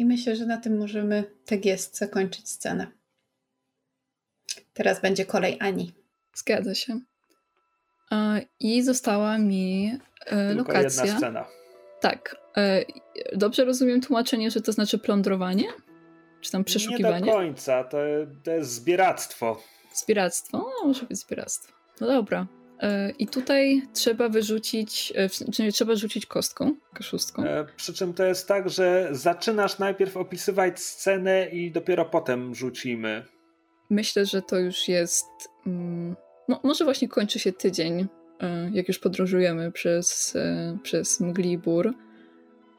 [0.00, 2.86] I myślę, że na tym możemy tak jest zakończyć scenę.
[4.74, 5.92] Teraz będzie kolej Ani.
[6.34, 7.00] Zgadza się.
[8.60, 11.04] I została mi e, Tylko lokacja.
[11.04, 11.46] jedna scena.
[12.00, 12.36] Tak.
[12.56, 12.84] E,
[13.32, 15.64] dobrze rozumiem tłumaczenie, że to znaczy plądrowanie?
[16.40, 17.20] Czy tam przeszukiwanie?
[17.20, 17.84] Nie do końca.
[17.84, 17.98] To,
[18.44, 19.62] to jest zbieractwo.
[19.94, 20.58] Zbieractwo?
[20.58, 21.72] No, może być zbieractwo.
[22.00, 22.46] No dobra.
[22.80, 25.12] E, I tutaj trzeba wyrzucić,
[25.52, 27.44] czyli trzeba rzucić kostką, kaszustką.
[27.76, 33.24] Przy czym to jest tak, że zaczynasz najpierw opisywać scenę i dopiero potem rzucimy.
[33.90, 35.26] Myślę, że to już jest.
[36.48, 38.06] No, może właśnie kończy się tydzień,
[38.40, 41.92] e, jak już podróżujemy przez, e, przez Mglibur.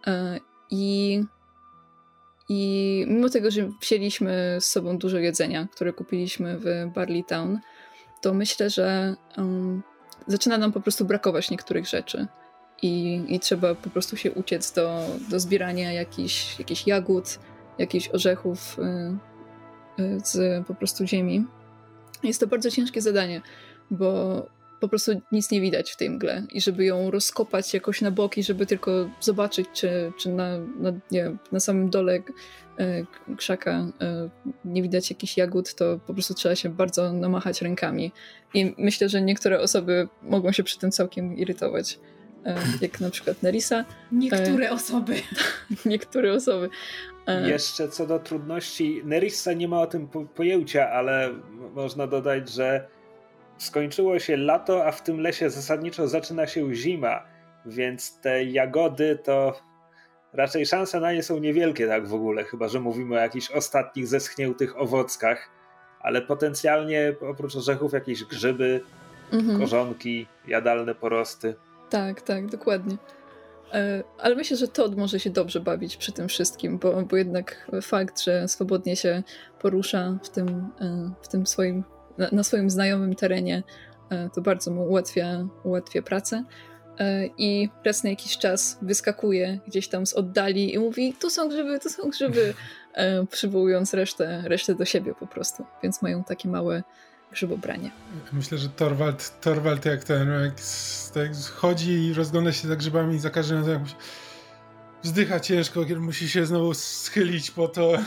[0.08, 0.40] E,
[0.72, 1.24] I,
[2.50, 7.60] I mimo tego, że wzięliśmy z sobą dużo jedzenia, które kupiliśmy w Barley Town,
[8.22, 9.82] to myślę, że um,
[10.32, 12.28] zaczyna nam po prostu brakować niektórych rzeczy.
[12.82, 17.40] I, i trzeba po prostu się uciec do, do zbierania jakichś, jakichś jagód,
[17.78, 21.46] jakichś orzechów y, y, z po prostu ziemi.
[22.24, 23.42] Jest to bardzo ciężkie zadanie,
[23.92, 24.46] bo
[24.82, 28.44] po prostu nic nie widać w tej mgle i żeby ją rozkopać jakoś na boki,
[28.44, 32.20] żeby tylko zobaczyć, czy, czy na, na, nie, na samym dole
[32.80, 33.06] e,
[33.38, 33.72] krzaka
[34.02, 34.30] e,
[34.66, 38.12] nie widać jakichś jagód, to po prostu trzeba się bardzo namachać rękami.
[38.54, 42.00] I myślę, że niektóre osoby mogą się przy tym całkiem irytować.
[42.46, 43.86] E, jak na przykład Nerisa.
[44.12, 45.16] Niektóre osoby.
[45.86, 46.70] Niektóre osoby.
[47.46, 51.30] Jeszcze co do trudności, Nerissa nie ma o tym pojęcia, ale
[51.76, 52.88] można dodać, że
[53.62, 57.24] skończyło się lato, a w tym lesie zasadniczo zaczyna się zima,
[57.66, 59.60] więc te jagody to
[60.34, 64.08] raczej szanse na nie są niewielkie tak w ogóle, chyba że mówimy o jakichś ostatnich
[64.08, 65.50] zeschniętych owockach,
[66.00, 68.82] ale potencjalnie oprócz orzechów jakieś grzyby,
[69.32, 69.60] mhm.
[69.60, 71.56] korzonki, jadalne porosty.
[71.90, 72.98] Tak, tak, dokładnie.
[73.74, 77.72] E, ale myślę, że Todd może się dobrze bawić przy tym wszystkim, bo, bo jednak
[77.82, 79.24] fakt, że swobodnie się
[79.60, 80.48] porusza w tym,
[80.82, 81.84] e, w tym swoim,
[82.22, 83.64] na, na swoim znajomym terenie,
[84.10, 86.44] e, to bardzo mu ułatwia, ułatwia pracę.
[87.38, 91.80] I raz na jakiś czas wyskakuje gdzieś tam z oddali i mówi: Tu są grzyby,
[91.80, 92.54] tu są grzyby,
[93.30, 95.66] przywołując resztę, resztę do siebie po prostu.
[95.84, 96.84] Więc mają takie małe,
[97.32, 97.92] grzybobranie.
[98.34, 100.54] Myślę, że Torwald, Torwald jak ten, jak,
[101.16, 103.86] jak chodzi i rozgląda się za grzybami i za każdym razem
[105.04, 107.92] wzdycha ciężko, kiedy musi się znowu schylić po to.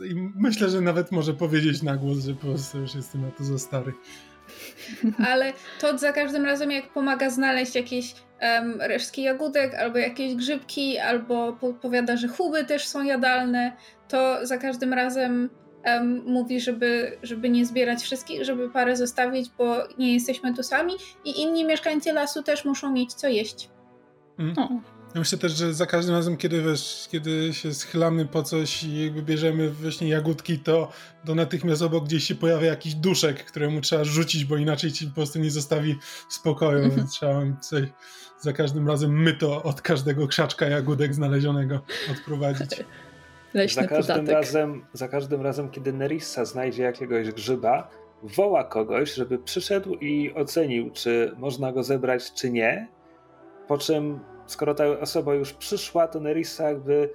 [0.00, 3.44] I myślę, że nawet może powiedzieć na głos, że po prostu już jestem na to
[3.44, 3.92] za stary.
[5.26, 10.98] Ale to za każdym razem, jak pomaga znaleźć jakieś um, resztki jagódek, albo jakieś grzybki,
[10.98, 13.72] albo powiada, że chuby też są jadalne,
[14.08, 15.50] to za każdym razem
[15.86, 20.92] um, mówi, żeby, żeby nie zbierać wszystkich, żeby parę zostawić, bo nie jesteśmy tu sami
[21.24, 23.70] i inni mieszkańcy lasu też muszą mieć co jeść.
[24.38, 24.54] Mm.
[25.14, 29.04] Ja myślę też, że za każdym razem, kiedy wiesz, kiedy się schylamy po coś i
[29.04, 30.92] jakby bierzemy właśnie jagódki, to,
[31.26, 35.14] to natychmiast obok gdzieś się pojawia jakiś duszek, któremu trzeba rzucić, bo inaczej ci po
[35.14, 35.98] prostu nie zostawi
[36.28, 36.84] spokoju.
[36.90, 37.06] Mhm.
[37.06, 37.84] trzeba coś,
[38.40, 41.80] za każdym razem my to od każdego krzaczka jagódek znalezionego
[42.12, 42.84] odprowadzić.
[43.54, 47.90] Leśny za każdym, razem, za każdym razem, kiedy Nerissa znajdzie jakiegoś grzyba,
[48.22, 52.88] woła kogoś, żeby przyszedł i ocenił, czy można go zebrać, czy nie.
[53.68, 54.20] Po czym
[54.50, 57.10] skoro ta osoba już przyszła, to Nerissa jakby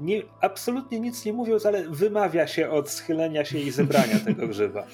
[0.00, 4.86] nie, absolutnie nic nie mówiąc, ale wymawia się od schylenia się i zebrania tego grzyba.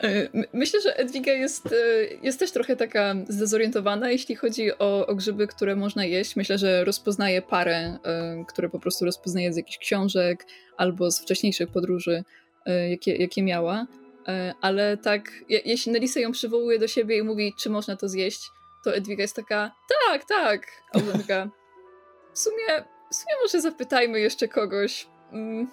[0.00, 1.76] E, myślę, że Edwiga jest, e,
[2.22, 6.36] jest też trochę taka zdezorientowana, jeśli chodzi o, o grzyby, które można jeść.
[6.36, 10.46] Myślę, że rozpoznaje parę, e, które po prostu rozpoznaje z jakichś książek
[10.76, 12.24] albo z wcześniejszych podróży,
[12.90, 13.86] jakie, jakie miała.
[14.60, 18.50] Ale tak, jeśli Nelisa ją przywołuje do siebie i mówi, czy można to zjeść,
[18.86, 19.74] to Edwiga jest taka,
[20.06, 20.66] tak, tak.
[20.92, 21.48] A ona taka,
[22.34, 25.06] w sumie, w sumie może zapytajmy jeszcze kogoś.
[25.32, 25.70] Mm,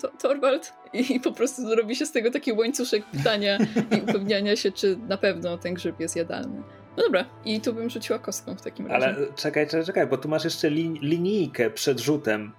[0.00, 0.72] to, Torwald?
[0.92, 3.58] I po prostu zrobi się z tego taki łańcuszek pytania
[3.90, 6.62] i upewniania się, czy na pewno ten grzyb jest jadalny.
[6.96, 9.06] No dobra, i tu bym rzuciła kostką w takim razie.
[9.06, 12.52] Ale czekaj, czekaj, czekaj, bo tu masz jeszcze li linijkę przed rzutem.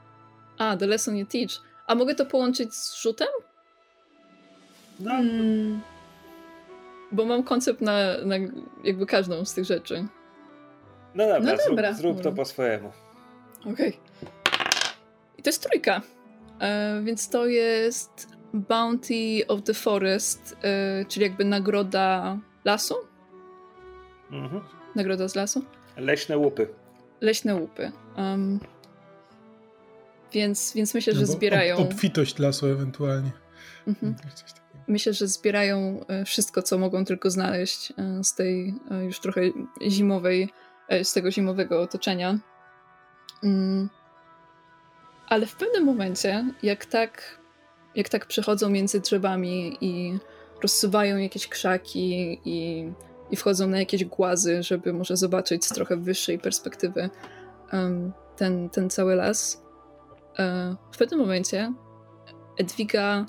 [0.57, 1.51] A, the lesson you teach.
[1.87, 3.27] A mogę to połączyć z rzutem?
[4.99, 5.11] No.
[5.11, 5.81] Hmm.
[7.15, 8.35] Bo mam koncept na, na
[8.83, 10.07] jakby każdą z tych rzeczy.
[11.15, 11.93] No dobra, no dobra.
[11.93, 12.91] Zrób, zrób to po swojemu.
[13.61, 13.71] Okej.
[13.73, 13.93] Okay.
[15.37, 16.01] I to jest trójka.
[16.59, 22.95] E, więc to jest Bounty of the Forest, e, czyli jakby nagroda lasu.
[24.31, 24.61] Mhm.
[24.95, 25.65] Nagroda z lasu.
[25.97, 26.67] Leśne łupy.
[27.21, 27.91] Leśne łupy.
[28.17, 28.59] Um,
[30.33, 31.77] więc, więc myślę, że no zbierają.
[31.77, 33.31] Ob, obfitość lasu ewentualnie.
[33.87, 34.15] Mhm.
[34.87, 39.41] Myślę, że zbierają e, wszystko, co mogą tylko znaleźć e, z tej e, już trochę
[39.87, 40.49] zimowej,
[41.03, 42.39] z tego zimowego otoczenia.
[43.43, 43.89] Mm.
[45.27, 47.39] Ale w pewnym momencie, jak tak,
[47.95, 50.17] jak tak przechodzą między drzewami i
[50.61, 52.91] rozsuwają jakieś krzaki i,
[53.31, 57.09] i wchodzą na jakieś głazy, żeby może zobaczyć z trochę wyższej perspektywy
[58.35, 59.63] ten, ten cały las,
[60.91, 61.73] w pewnym momencie
[62.57, 63.25] Edwiga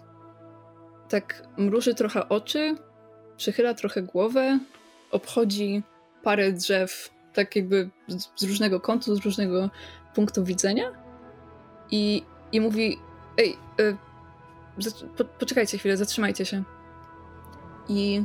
[1.08, 2.74] tak mruży trochę oczy,
[3.36, 4.58] przechyla trochę głowę,
[5.10, 5.82] obchodzi
[6.22, 7.90] parę drzew, tak jakby
[8.36, 9.70] z, różnego kątu, z różnego
[10.14, 10.92] punktu widzenia
[11.90, 12.98] i, i mówi:
[13.38, 13.96] Ej, y,
[15.16, 16.62] po, poczekajcie chwilę, zatrzymajcie się.
[17.88, 18.24] I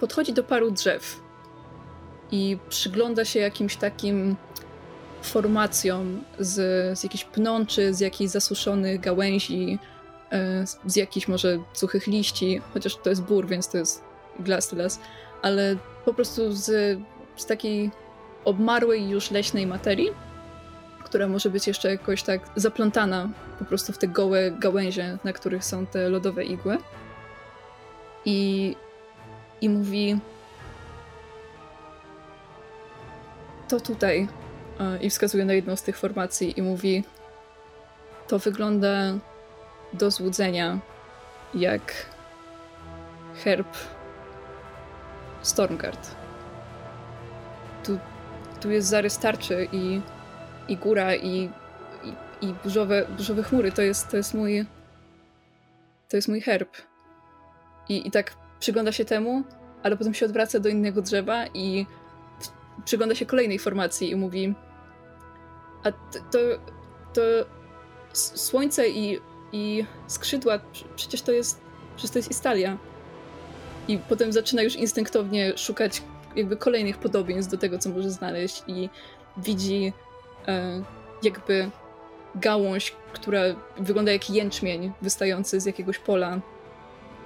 [0.00, 1.20] podchodzi do paru drzew
[2.30, 4.36] i przygląda się jakimś takim
[5.22, 6.54] formacjom z,
[6.98, 9.78] z jakichś pnączy, z jakichś zasuszonych gałęzi,
[10.86, 14.04] z jakichś może suchych liści, chociaż to jest bór, więc to jest
[14.40, 15.00] glasty las,
[15.42, 16.98] ale po prostu z,
[17.36, 17.90] z takiej
[18.44, 20.10] obmarłej już leśnej materii,
[21.04, 25.64] która może być jeszcze jakoś tak zaplątana po prostu w te gołe gałęzie, na których
[25.64, 26.78] są te lodowe igły.
[28.24, 28.76] I,
[29.60, 30.18] i mówi:
[33.68, 34.28] To tutaj.
[34.80, 37.04] E, I wskazuje na jedną z tych formacji i mówi:
[38.26, 39.14] To wygląda
[39.92, 40.78] do złudzenia
[41.54, 42.06] jak
[43.44, 43.76] herb
[45.42, 46.10] Stormguard.
[47.84, 47.98] Tu,
[48.60, 50.00] tu jest zarys tarczy i,
[50.68, 51.50] i góra i,
[52.04, 52.14] i,
[52.46, 53.72] i burzowe, burzowe chmury.
[53.72, 54.66] To jest, to jest mój
[56.08, 56.76] to jest mój herb.
[57.88, 59.42] I, I tak przygląda się temu,
[59.82, 61.86] ale potem się odwraca do innego drzewa i
[62.84, 64.54] przygląda się kolejnej formacji i mówi
[65.84, 66.38] a to,
[67.14, 67.20] to
[68.12, 69.20] słońce i
[69.52, 70.58] i skrzydła,
[70.96, 71.60] przecież to jest,
[71.96, 72.78] przecież to jest Istalia.
[73.88, 76.02] I potem zaczyna już instynktownie szukać
[76.36, 78.88] jakby kolejnych podobieństw do tego, co może znaleźć i
[79.36, 79.92] widzi
[80.48, 80.82] e,
[81.22, 81.70] jakby
[82.34, 83.40] gałąź, która
[83.78, 86.40] wygląda jak jęczmień wystający z jakiegoś pola,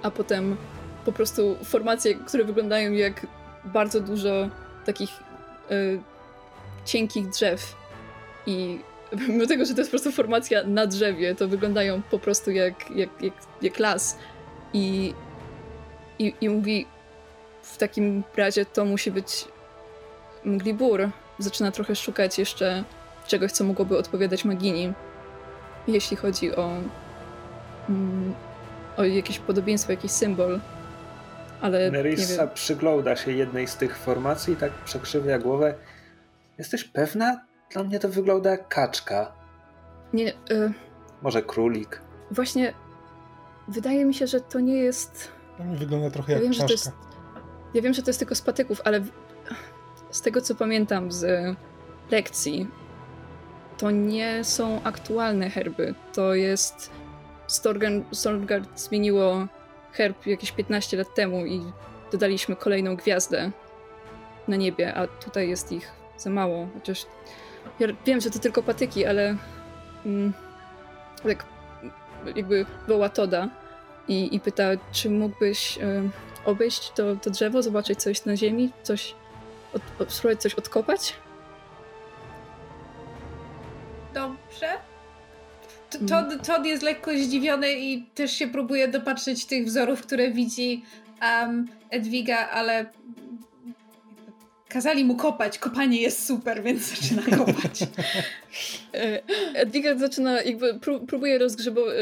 [0.01, 0.57] a potem
[1.05, 3.27] po prostu formacje, które wyglądają jak
[3.65, 4.49] bardzo dużo
[4.85, 5.75] takich e,
[6.85, 7.75] cienkich drzew
[8.45, 8.79] i
[9.29, 12.91] mimo tego, że to jest po prostu formacja na drzewie, to wyglądają po prostu jak,
[12.91, 14.17] jak, jak, jak las.
[14.73, 15.13] I,
[16.19, 16.85] i, I mówi,
[17.61, 19.47] w takim razie to musi być
[20.43, 21.09] Mglibur.
[21.39, 22.83] Zaczyna trochę szukać jeszcze
[23.27, 24.93] czegoś, co mogłoby odpowiadać Magini,
[25.87, 26.71] jeśli chodzi o,
[27.89, 28.33] mm,
[28.97, 30.59] o jakieś podobieństwo, jakiś symbol.
[31.61, 35.75] Ale Nerissa przygląda się jednej z tych formacji i tak przekrzywia głowę.
[36.57, 37.52] Jesteś pewna?
[37.73, 39.31] Dla mnie to wygląda jak kaczka.
[40.13, 40.29] Nie.
[40.29, 40.73] Y
[41.21, 42.01] Może królik.
[42.31, 42.73] Właśnie
[43.67, 45.31] wydaje mi się, że to nie jest.
[45.57, 46.67] To mi wygląda trochę ja jak wiem, czaszka.
[46.67, 46.91] Że to jest...
[47.73, 49.01] Ja wiem, że to jest tylko z patyków, ale
[50.11, 51.55] z tego co pamiętam z
[52.11, 52.67] lekcji,
[53.77, 55.95] to nie są aktualne herby.
[56.13, 56.91] To jest.
[58.11, 59.47] Stormgard zmieniło
[59.91, 61.61] herb jakieś 15 lat temu i
[62.11, 63.51] dodaliśmy kolejną gwiazdę
[64.47, 66.67] na niebie, a tutaj jest ich za mało.
[66.73, 67.05] Chociaż
[67.79, 69.35] ja wiem, że to tylko patyki, ale
[70.05, 70.33] mm,
[71.23, 71.45] tak
[72.35, 73.49] jakby woła Toda
[74.07, 76.09] i, i pyta, czy mógłbyś y,
[76.45, 79.15] obejść to, to drzewo, zobaczyć coś na ziemi, coś,
[79.73, 81.13] od, spróbować coś odkopać?
[84.13, 84.67] Dobrze.
[85.95, 86.07] Mm.
[86.07, 90.83] Todd, Todd jest lekko zdziwiony i też się próbuje dopatrzyć tych wzorów, które widzi
[91.21, 92.85] um, Edwiga, ale
[94.73, 95.59] kazali mu kopać.
[95.59, 97.81] Kopanie jest super, więc zaczyna kopać.
[98.93, 99.21] E,
[99.53, 101.39] Edwiga zaczyna, jakby próbuje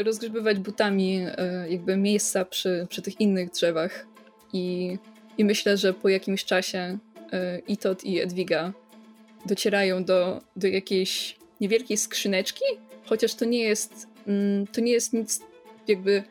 [0.04, 4.06] rozgrzebywać butami e, jakby miejsca przy, przy tych innych drzewach
[4.52, 4.98] i,
[5.38, 6.98] i myślę, że po jakimś czasie
[7.32, 8.72] e, i Todd i Edwiga
[9.46, 12.64] docierają do, do jakiejś niewielkiej skrzyneczki,
[13.04, 15.40] chociaż to nie jest, mm, to nie jest nic
[15.88, 16.22] jakby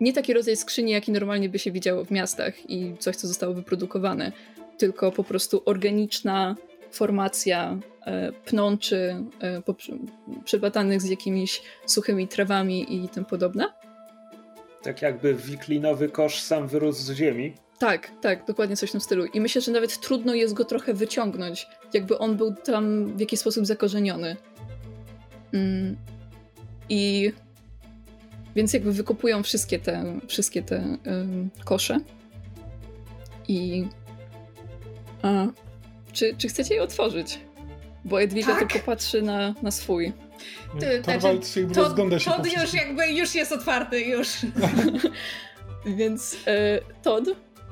[0.00, 3.54] nie taki rodzaj skrzyni, jaki normalnie by się widziało w miastach i coś, co zostało
[3.54, 4.32] wyprodukowane,
[4.78, 6.56] tylko po prostu organiczna
[6.90, 9.62] formacja e, pnączy e,
[10.44, 13.72] przebatanych z jakimiś suchymi trawami i tym podobne.
[14.82, 17.54] Tak jakby wiklinowy kosz sam wyrósł z ziemi.
[17.78, 19.24] Tak, tak, dokładnie coś w tym stylu.
[19.24, 23.40] I myślę, że nawet trudno jest go trochę wyciągnąć, jakby on był tam w jakiś
[23.40, 24.36] sposób zakorzeniony.
[25.52, 25.96] Mm.
[26.88, 27.32] I
[28.56, 32.00] więc jakby wykopują wszystkie te, wszystkie te um, kosze.
[33.48, 33.84] I
[35.22, 35.46] a,
[36.12, 37.40] czy, czy chcecie je otworzyć?
[38.04, 38.58] Bo Edwiga tak?
[38.58, 40.12] tylko patrzy na, na swój.
[40.80, 44.28] Ty, znaczy, się to, rozgląda się Todd już jakby już jest otwarty, już.
[45.98, 47.24] Więc e, Todd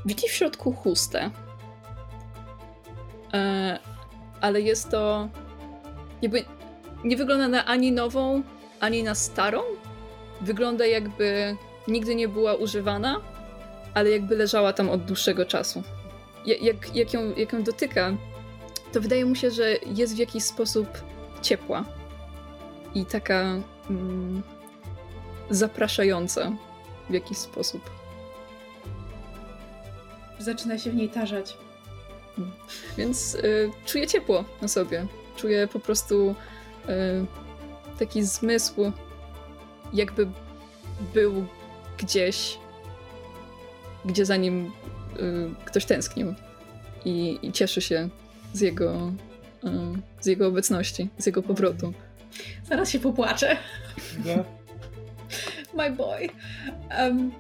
[0.07, 1.31] widzi w środku chustę.
[3.35, 3.79] E,
[4.41, 5.29] ale jest to
[6.23, 6.45] jakby
[7.05, 8.43] nie wygląda na ani nową,
[8.81, 9.63] ani na starą.
[10.41, 11.57] Wygląda jakby
[11.89, 13.21] nigdy nie była używana,
[13.95, 15.83] ale jakby leżała tam od dłuższego czasu.
[16.47, 18.17] Jak, jak, ją, jak ją dotyka,
[18.93, 20.89] to wydaje mu się, że jest w jakiś sposób
[21.43, 21.85] ciepła
[22.95, 23.61] i taka
[23.91, 24.43] mm,
[25.51, 26.53] zapraszająca
[27.11, 27.91] w jakiś sposób.
[30.39, 31.57] Zaczyna się w niej tarzać.
[32.99, 35.07] Więc y, czuję ciepło na sobie.
[35.37, 36.35] Czuję po prostu
[36.89, 37.27] Y,
[37.99, 38.93] taki zmysł,
[39.93, 40.29] jakby
[41.15, 41.47] był
[41.99, 42.59] gdzieś,
[44.05, 44.73] gdzie za nim
[45.65, 46.35] ktoś tęsknił
[47.05, 48.09] i, i cieszy się
[48.53, 49.13] z jego,
[49.65, 49.69] y,
[50.21, 51.93] z jego obecności, z jego powrotu.
[52.65, 53.57] Zaraz się popłaczę.
[54.25, 54.47] Yeah.
[55.77, 56.29] My boy.
[56.99, 57.33] Um,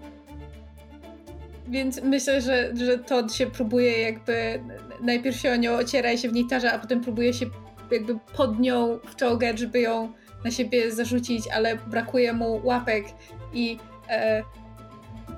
[1.69, 4.61] więc myślę, że, że Todd się próbuje jakby
[5.01, 7.47] najpierw się o nią ociera i się w niej tarza, a potem próbuje się
[7.91, 10.13] jakby pod nią wczołgać, żeby ją
[10.45, 13.05] na siebie zarzucić, ale brakuje mu łapek
[13.53, 13.79] i
[14.09, 14.43] e,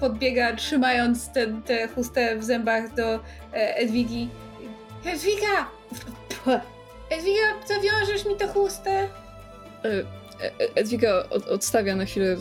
[0.00, 1.30] podbiega trzymając
[1.66, 3.20] tę chustę w zębach do e,
[3.76, 4.28] Edwigi.
[5.04, 5.70] Edwiga!
[7.10, 8.90] Edwiga, zawiążesz mi tę chustę?
[9.84, 12.36] E, e, Edwiga od, odstawia na chwilę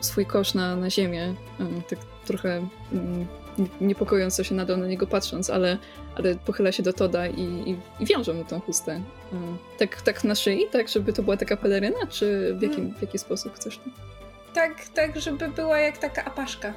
[0.00, 1.34] swój kosz na, na ziemię,
[1.90, 3.26] tak trochę mm,
[3.80, 5.78] niepokojąco się nadal na niego patrząc, ale,
[6.14, 9.00] ale pochyla się do Toda i, i, i wiąże mu tą chustę.
[9.78, 13.18] Tak, tak na szyi, tak, żeby to była taka peleryna, czy w, jakim, w jaki
[13.18, 13.84] sposób chcesz to?
[14.54, 16.74] Tak, tak, żeby była jak taka apaszka.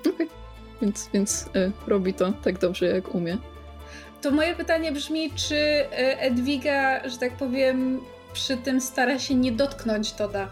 [0.00, 0.28] Okay.
[0.82, 3.38] więc, więc y, robi to tak dobrze, jak umie.
[4.22, 5.86] To moje pytanie brzmi, czy y,
[6.18, 8.00] Edwiga, że tak powiem,
[8.32, 10.48] przy tym stara się nie dotknąć Toda?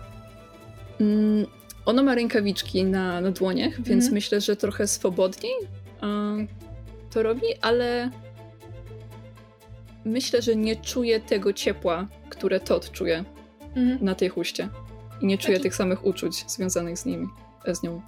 [1.01, 1.47] Mm,
[1.87, 3.85] ono ma rękawiczki na, na dłoniach, mhm.
[3.85, 5.55] więc myślę, że trochę swobodniej
[7.17, 8.11] to robi, ale
[10.05, 13.25] myślę, że nie czuje tego ciepła, które Todd czuje
[13.77, 14.05] mhm.
[14.05, 14.69] na tej huście.
[15.21, 17.29] I nie czuje tych samych uczuć związanych z nimi,
[17.65, 18.03] e, z nią.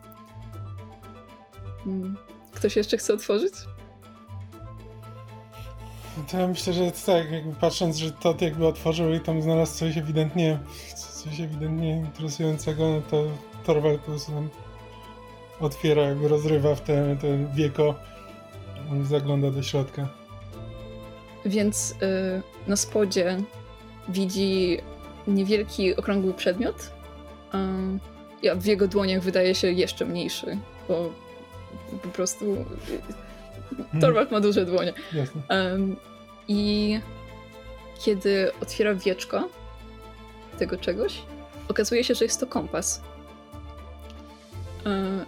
[1.84, 2.16] Hmm.
[2.54, 3.52] Ktoś jeszcze chce otworzyć?
[6.30, 9.96] to ja myślę, że tak, jakby patrząc, że to jakby otworzył i tam znalazł coś
[9.96, 10.58] ewidentnie,
[11.24, 13.24] coś ewidentnie interesującego, no to
[13.64, 14.48] Torwald po prostu tam
[15.60, 17.94] otwiera, jakby rozrywa w ten, ten wieko,
[19.02, 20.08] zagląda do środka.
[21.44, 23.36] Więc y, na spodzie
[24.08, 24.78] widzi
[25.26, 26.92] niewielki, okrągły przedmiot,
[27.52, 27.58] a
[28.56, 31.10] w jego dłoniach wydaje się jeszcze mniejszy, bo
[32.02, 32.44] po prostu
[33.76, 34.00] hmm.
[34.00, 34.92] Torwald ma duże dłonie.
[35.12, 35.42] Jasne.
[36.48, 37.00] I
[37.98, 39.48] kiedy otwiera wieczko
[40.58, 41.22] tego czegoś,
[41.68, 43.02] okazuje się, że jest to kompas.
[44.86, 45.24] E,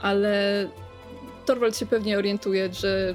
[0.00, 0.68] ale
[1.46, 3.14] Torwald się pewnie orientuje, że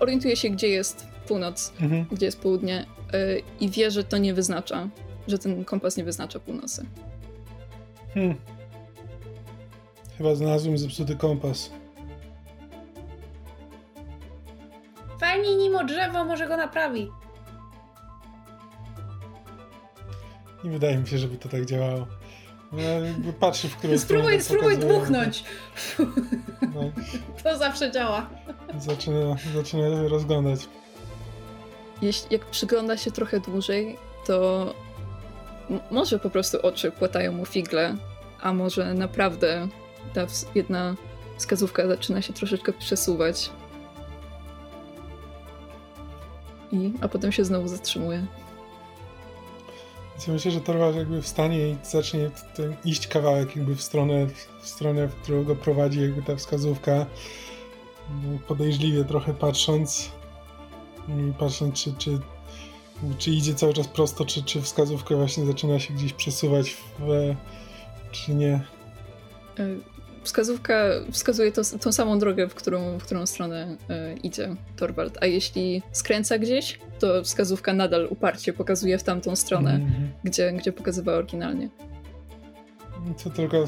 [0.00, 2.06] orientuje się, gdzie jest północ, mhm.
[2.12, 4.88] gdzie jest południe e, i wie, że to nie wyznacza,
[5.28, 6.86] że ten kompas nie wyznacza północy.
[8.14, 8.36] Hmm.
[10.18, 11.70] Chyba znalazłem zepsuty kompas.
[15.78, 17.12] Fajnie nim o drzewo, może go naprawi.
[20.64, 22.06] Nie wydaje mi się, żeby to tak działało.
[22.72, 25.44] Ja patrzy w którą Spróbuj, spróbuj dmuchnąć.
[26.74, 26.80] No.
[27.44, 28.26] To zawsze działa.
[28.78, 30.68] Zaczyna, zaczyna rozglądać.
[32.02, 33.96] Jeśli, jak przygląda się trochę dłużej,
[34.26, 34.74] to
[35.90, 37.96] może po prostu oczy płatają mu figle,
[38.40, 39.68] a może naprawdę
[40.14, 40.94] ta jedna
[41.36, 43.50] wskazówka zaczyna się troszeczkę przesuwać.
[46.72, 48.26] I, a potem się znowu zatrzymuje.
[50.26, 52.30] Ja myślę, że Torwald jakby wstanie i zacznie
[52.84, 54.26] iść kawałek jakby w stronę,
[54.60, 57.06] w stronę, w którą go prowadzi jakby ta wskazówka.
[58.48, 60.10] Podejrzliwie trochę patrząc
[61.08, 62.18] i patrząc, czy, czy,
[63.18, 67.34] czy idzie cały czas prosto, czy, czy wskazówka właśnie zaczyna się gdzieś przesuwać, w,
[68.10, 68.52] czy nie.
[69.58, 69.66] E,
[70.28, 75.18] wskazówka wskazuje to, tą samą drogę, w którą, w którą stronę y, idzie Torwald.
[75.20, 80.08] A jeśli skręca gdzieś, to wskazówka nadal uparcie pokazuje w tamtą stronę, mm -hmm.
[80.24, 81.68] gdzie, gdzie pokazywała oryginalnie.
[83.24, 83.64] To tylko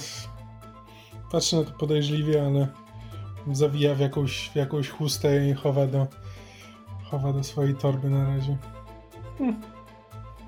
[1.32, 2.68] patrzy na to podejrzliwie, ale
[3.52, 6.06] zawija w jakąś, w jakąś chustę i chowa do,
[7.10, 8.56] chowa do swojej torby na razie.
[9.38, 9.62] Hmm.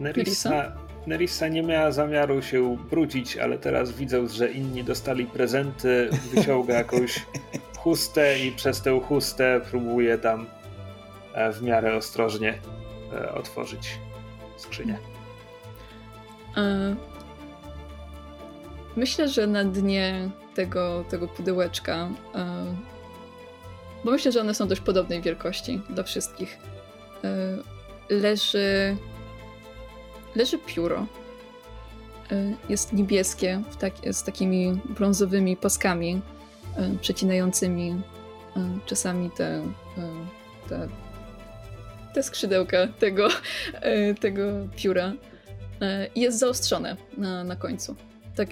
[0.00, 0.72] Nerissa,
[1.06, 7.26] Nerissa nie miała zamiaru się brudzić, ale teraz widząc, że inni dostali prezenty, wyciąga jakąś
[7.78, 10.46] chustę i przez tę chustę próbuje tam
[11.34, 12.58] e, w miarę ostrożnie
[13.12, 13.98] e, otworzyć
[14.56, 14.98] skrzynię.
[16.56, 16.96] E,
[18.96, 22.08] myślę, że na dnie tego, tego pudełeczka,
[24.04, 26.58] bo myślę, że one są dość podobnej wielkości dla wszystkich,
[28.10, 28.96] leży
[30.36, 31.06] leży pióro.
[32.32, 36.20] E, jest niebieskie, tak, z takimi brązowymi paskami
[36.76, 38.02] e, przecinającymi
[38.56, 39.62] e, czasami te,
[40.68, 40.88] te,
[42.14, 43.28] te skrzydełka tego,
[44.20, 44.42] tego
[44.76, 45.12] pióra.
[46.14, 47.96] I jest zaostrzone na, na końcu.
[48.36, 48.48] Tak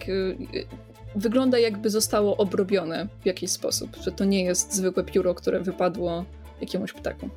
[1.15, 6.25] wygląda jakby zostało obrobione w jakiś sposób, że to nie jest zwykłe pióro, które wypadło
[6.61, 7.29] jakiemuś ptaku.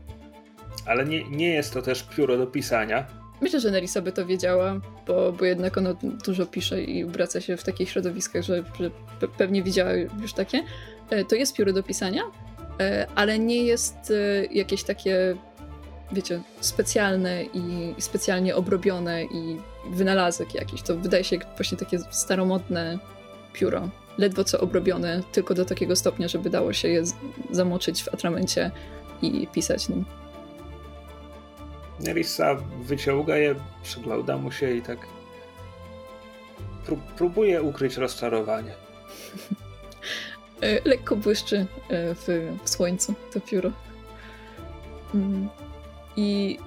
[0.85, 3.07] Ale nie, nie jest to też pióro do pisania,
[3.43, 5.93] Myślę, że Nerissa by to wiedziała, bo, bo jednak ona
[6.25, 8.91] dużo pisze i obraca się w takich środowiskach, że, że
[9.37, 9.91] pewnie widziała
[10.21, 10.63] już takie.
[11.09, 12.21] E, to jest pióro do pisania,
[12.79, 15.35] e, ale nie jest e, jakieś takie,
[16.11, 19.57] wiecie, specjalne i specjalnie obrobione i
[19.89, 20.81] wynalazek jakiś.
[20.81, 22.99] To wydaje się właśnie takie staromodne
[23.53, 23.89] pióro.
[24.17, 27.03] Ledwo co obrobione, tylko do takiego stopnia, żeby dało się je
[27.51, 28.71] zamoczyć w atramencie
[29.21, 30.05] i pisać nim.
[31.99, 34.97] Nerissa wyciąga je, przygląda mu się i tak
[36.85, 38.73] pró próbuje ukryć rozczarowanie.
[40.61, 41.65] E, lekko błyszczy e,
[42.15, 43.71] w, w słońcu to pióro.
[45.15, 45.49] Mm.
[46.15, 46.59] I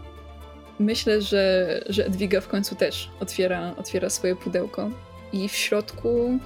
[0.78, 4.90] myślę, że, że Edwiga w końcu też otwiera, otwiera swoje pudełko
[5.32, 6.38] i w środku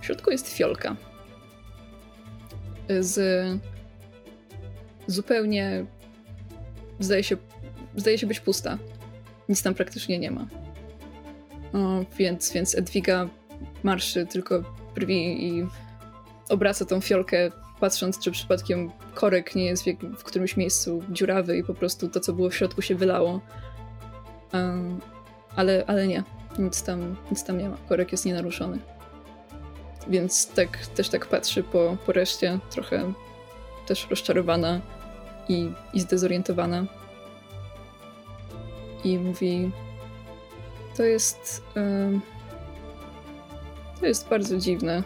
[0.00, 0.96] w środku jest fiolka
[3.00, 3.20] z
[5.06, 5.86] zupełnie
[7.00, 7.36] zdaje się
[7.96, 8.78] zdaje się być pusta.
[9.48, 10.46] Nic tam praktycznie nie ma.
[11.72, 13.28] O, więc, więc Edwiga
[13.82, 14.62] marszy tylko
[14.94, 15.66] brwi i
[16.48, 17.50] obraca tą fiolkę,
[17.80, 22.20] patrząc, czy przypadkiem korek nie jest w, w którymś miejscu dziurawy i po prostu to,
[22.20, 23.40] co było w środku, się wylało.
[24.52, 25.00] Um,
[25.56, 26.22] ale, ale nie.
[26.58, 27.76] Nic tam, nic tam nie ma.
[27.88, 28.78] Korek jest nienaruszony.
[30.08, 33.12] Więc tak, też tak patrzy po, po reszcie, trochę
[33.86, 34.80] też rozczarowana
[35.48, 36.86] i, i zdezorientowana
[39.04, 39.70] i mówi:
[40.96, 41.62] To jest.
[44.00, 45.02] to jest bardzo dziwne.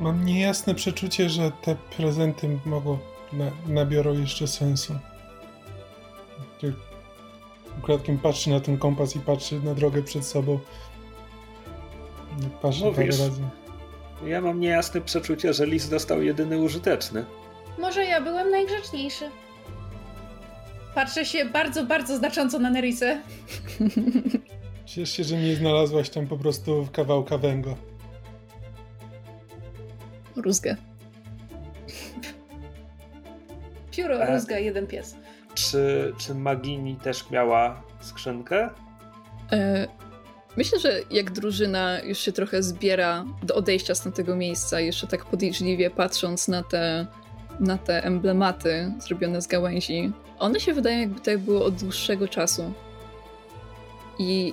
[0.00, 2.98] Mam niejasne przeczucie, że te prezenty mogą
[3.32, 4.94] na, nabiorą jeszcze sensu.
[7.78, 10.58] ukradkiem patrzy na ten kompas i patrzy na drogę przed sobą.
[12.62, 13.42] Patrzy parę razy.
[14.26, 17.24] Ja mam niejasne przeczucie, że list dostał jedyny użyteczny.
[17.78, 19.30] Może ja byłem najgrzeczniejszy.
[20.94, 23.20] Patrzę się bardzo, bardzo znacząco na Nerisę.
[24.86, 27.74] Ciesz się, że nie znalazłaś tam po prostu kawałka węgla.
[30.36, 30.76] Rózgę.
[33.90, 35.16] Pióro, e, rózga, jeden pies.
[35.54, 38.70] Czy, czy Magini też miała skrzynkę?
[39.52, 39.88] E,
[40.56, 45.24] myślę, że jak drużyna już się trochę zbiera do odejścia z tamtego miejsca, jeszcze tak
[45.24, 47.06] podejrzliwie patrząc na te,
[47.60, 52.72] na te emblematy zrobione z gałęzi, one się wydają jakby tak było od dłuższego czasu.
[54.18, 54.52] I,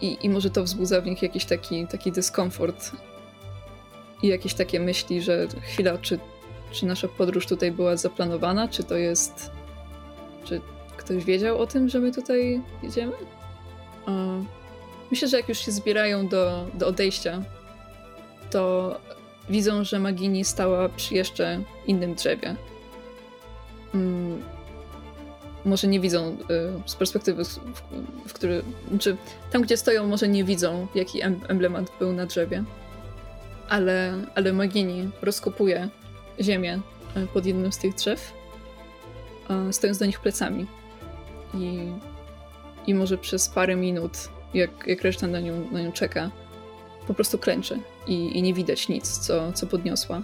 [0.00, 2.90] i, i może to wzbudza w nich jakiś taki, taki dyskomfort
[4.22, 6.18] i jakieś takie myśli, że chwila, czy,
[6.70, 9.50] czy nasza podróż tutaj była zaplanowana, czy to jest.
[10.44, 10.60] Czy
[10.96, 13.12] ktoś wiedział o tym, że my tutaj jedziemy?
[15.10, 17.42] Myślę, że jak już się zbierają do, do odejścia,
[18.50, 18.96] to
[19.50, 22.56] widzą, że Magini stała przy jeszcze innym drzewie.
[23.94, 24.42] Mm,
[25.64, 26.36] może nie widzą y,
[26.86, 27.58] z perspektywy, w,
[28.26, 28.62] w który,
[28.98, 29.16] czy
[29.52, 32.64] tam, gdzie stoją, może nie widzą, jaki emblemat był na drzewie.
[33.68, 35.88] Ale, ale Magini rozkopuje
[36.40, 36.80] ziemię
[37.16, 38.32] y, pod jednym z tych drzew,
[39.70, 40.66] stojąc do nich plecami.
[41.54, 41.92] I,
[42.86, 46.30] i może przez parę minut, jak, jak reszta na nią, na nią czeka,
[47.10, 50.22] po prostu klęczy i, i nie widać nic, co, co podniosła.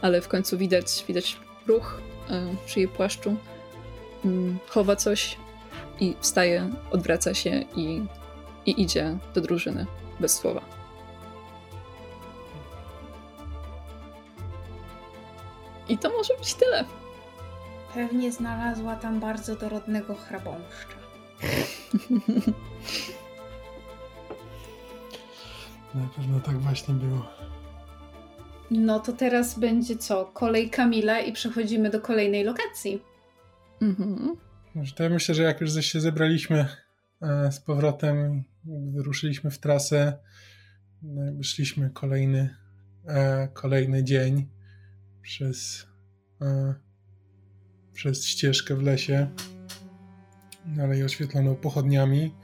[0.00, 1.36] Ale w końcu widać, widać
[1.66, 2.00] ruch
[2.30, 3.36] y, przy jej płaszczu
[4.24, 5.36] Mm, chowa coś
[6.00, 8.02] i wstaje, odwraca się i,
[8.66, 9.86] i idzie do drużyny
[10.20, 10.60] bez słowa.
[15.88, 16.84] I to może być tyle.
[17.94, 20.96] Pewnie znalazła tam bardzo dorodnego chrabąszcza.
[25.94, 27.26] Na pewno tak właśnie było.
[28.70, 30.24] No to teraz będzie co?
[30.26, 33.02] Kolej Kamila i przechodzimy do kolejnej lokacji.
[33.82, 34.36] Mhm.
[34.96, 36.66] To ja myślę, że jak już się zebraliśmy
[37.22, 40.18] e, z powrotem, wyruszyliśmy w trasę,
[41.02, 42.56] no szliśmy kolejny,
[43.06, 44.48] e, kolejny dzień
[45.22, 45.86] przez,
[46.42, 46.74] e,
[47.92, 49.30] przez ścieżkę w lesie,
[50.66, 52.34] dalej oświetloną pochodniami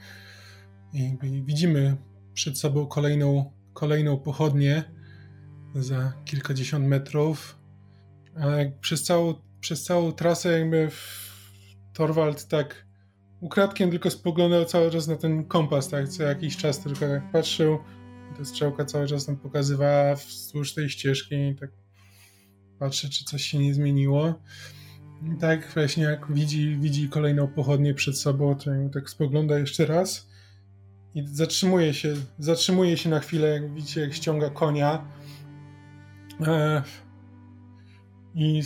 [0.93, 1.97] i widzimy
[2.37, 4.83] przed sobą kolejną, kolejną pochodnię
[5.75, 7.57] za kilkadziesiąt metrów,
[8.35, 10.89] ale przez całą, przez całą trasę jakby
[11.93, 12.85] Torwald tak
[13.41, 17.79] ukradkiem tylko spoglądał cały czas na ten kompas, tak, co jakiś czas tylko tak patrzył.
[18.37, 21.69] Ta strzałka cały czas tam pokazywała wzdłuż tej ścieżki i tak
[22.79, 24.41] patrzy, czy coś się nie zmieniło.
[25.33, 30.36] I tak właśnie jak widzi, widzi kolejną pochodnię przed sobą, to tak spogląda jeszcze raz
[31.17, 35.05] i zatrzymuje się, zatrzymuje się na chwilę, jak widzicie, jak ściąga konia.
[36.47, 36.83] E,
[38.35, 38.61] I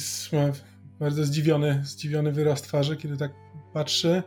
[0.99, 3.31] bardzo zdziwiony, zdziwiony wyraz twarzy, kiedy tak
[3.73, 4.23] patrzy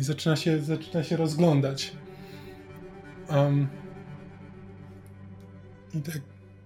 [0.00, 1.92] i zaczyna się, zaczyna się rozglądać.
[3.28, 3.68] Um,
[5.94, 6.20] I tak.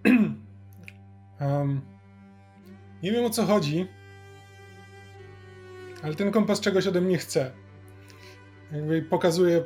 [1.41, 1.81] um,
[3.03, 3.87] nie wiem o co chodzi,
[6.03, 7.60] ale ten kompas czegoś ode mnie chce.
[8.73, 9.63] Jakby pokazuje,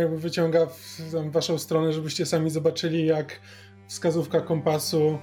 [0.00, 3.40] jakby wyciąga w waszą stronę, żebyście sami zobaczyli, jak
[3.88, 5.18] wskazówka kompasu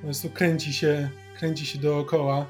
[0.00, 2.46] po prostu kręci się, kręci się dookoła.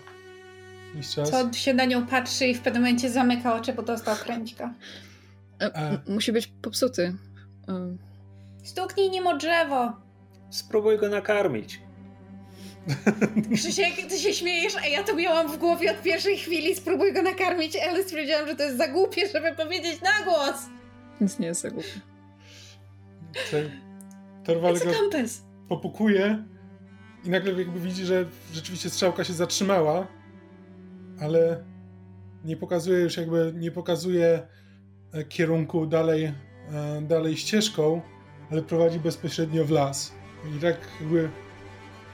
[1.25, 4.75] Co się na nią patrzy i w pewnym momencie zamyka oczy, bo dostał kręćka.
[5.61, 7.15] E, musi być popsuty.
[7.69, 7.97] E.
[8.65, 9.93] Stuknij nim o drzewo.
[10.51, 11.81] Spróbuj go nakarmić.
[13.55, 16.75] Krzysiek, ty się śmiejesz, a ja to miałam w głowie od pierwszej chwili.
[16.75, 20.67] Spróbuj go nakarmić, ale stwierdziłam, że to jest za głupie, żeby powiedzieć na głos.
[21.21, 22.01] Nic nie jest za głupie.
[24.45, 24.91] Torwal go
[25.69, 26.45] popukuje
[27.25, 30.07] i nagle jakby widzi, że rzeczywiście strzałka się zatrzymała
[31.21, 31.65] ale
[32.45, 34.47] nie pokazuje już jakby, nie pokazuje
[35.13, 36.35] e, kierunku dalej, e,
[37.03, 38.01] dalej ścieżką,
[38.51, 40.13] ale prowadzi bezpośrednio w las.
[40.57, 41.31] I tak jakby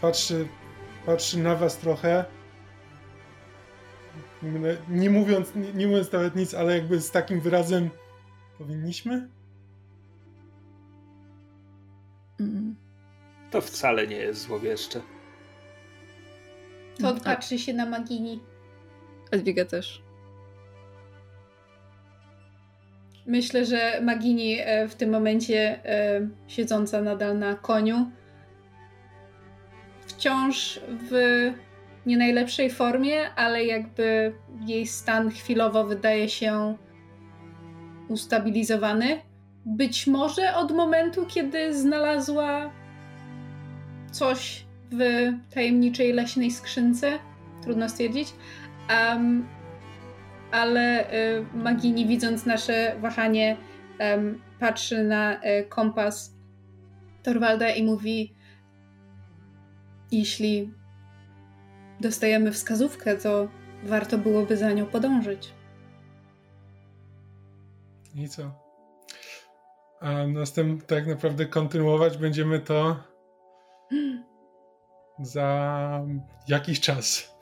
[0.00, 0.48] patrzy,
[1.06, 2.24] patrzy na was trochę,
[4.88, 7.90] nie mówiąc, nie, nie mówiąc nawet nic, ale jakby z takim wyrazem
[8.58, 9.28] powinniśmy?
[12.40, 12.76] Mm.
[13.50, 15.00] To wcale nie jest złowieszcze.
[17.00, 18.40] To patrzy się na Magini.
[19.30, 20.02] Edwiga też.
[23.26, 28.10] Myślę, że Magini e, w tym momencie e, siedząca nadal na koniu
[30.06, 30.80] wciąż
[31.10, 31.12] w
[32.06, 34.34] nie najlepszej formie, ale jakby
[34.66, 36.76] jej stan chwilowo wydaje się
[38.08, 39.20] ustabilizowany.
[39.66, 42.70] Być może od momentu, kiedy znalazła
[44.12, 47.18] coś w tajemniczej leśnej skrzynce.
[47.62, 48.28] Trudno stwierdzić.
[48.90, 49.48] Um,
[50.50, 53.56] ale y, Magini, widząc nasze wahanie,
[54.60, 56.34] patrzy na y, kompas
[57.22, 58.35] Torwalda i mówi:
[60.12, 60.74] Jeśli
[62.00, 63.48] dostajemy wskazówkę, to
[63.84, 65.52] warto byłoby za nią podążyć.
[68.14, 68.66] I co?
[70.00, 72.96] A następnie tak naprawdę kontynuować będziemy to
[75.20, 76.06] za
[76.48, 77.36] jakiś czas.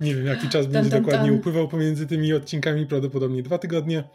[0.00, 4.08] Nie wiem, jaki czas będzie dokładnie upływał pomiędzy tymi odcinkami, prawdopodobnie dwa tygodnie.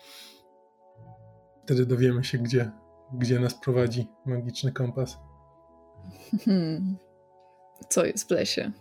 [1.64, 2.72] Wtedy dowiemy się, gdzie,
[3.14, 5.18] gdzie nas prowadzi magiczny kompas.
[6.46, 6.98] Hmm.
[7.90, 8.72] Co jest w lesie?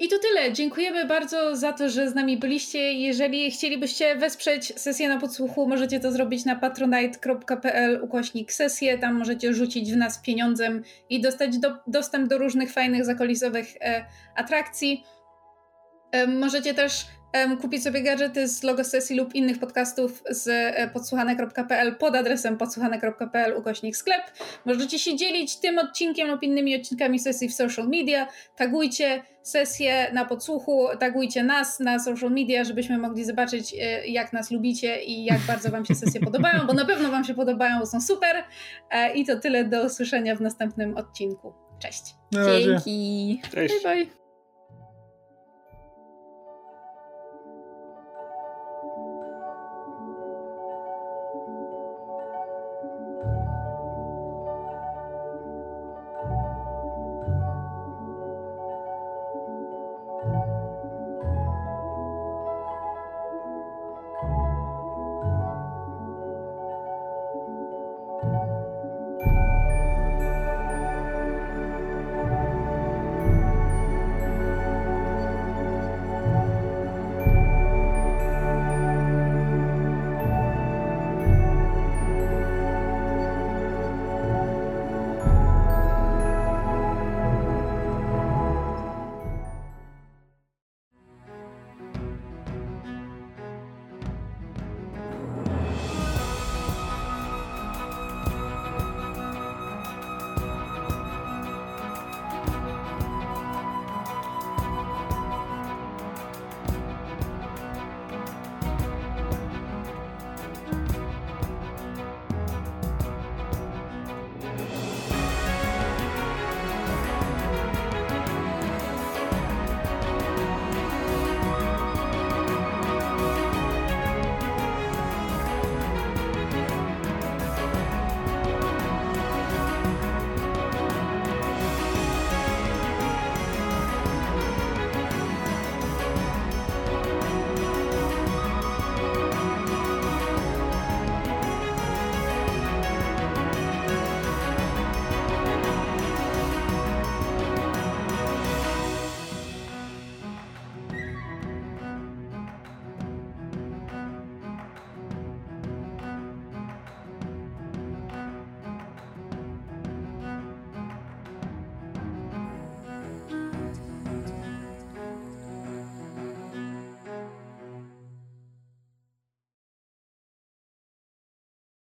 [0.00, 0.52] I to tyle.
[0.52, 2.92] Dziękujemy bardzo za to, że z nami byliście.
[2.92, 8.98] Jeżeli chcielibyście wesprzeć sesję na podsłuchu, możecie to zrobić na patronite.pl ukośnik sesję.
[8.98, 14.04] Tam możecie rzucić w nas pieniądzem i dostać do, dostęp do różnych fajnych, zakolisowych e,
[14.36, 15.04] atrakcji.
[16.12, 17.06] E, możecie też
[17.60, 23.56] kupić sobie gadżety z logo sesji lub innych podcastów z e, podsłuchane.pl pod adresem podsłuchane.pl
[23.56, 24.22] ukośnik sklep.
[24.64, 28.28] Możecie się dzielić tym odcinkiem lub innymi odcinkami sesji w social media.
[28.56, 34.50] Tagujcie sesję na podsłuchu, tagujcie nas na social media, żebyśmy mogli zobaczyć e, jak nas
[34.50, 38.00] lubicie i jak bardzo wam się sesje podobają, bo na pewno wam się podobają, są
[38.00, 38.44] super.
[38.90, 41.52] E, I to tyle do usłyszenia w następnym odcinku.
[41.78, 42.02] Cześć.
[42.32, 43.40] Dzięki.
[43.54, 43.74] Cześć.
[43.84, 44.17] Bye bye.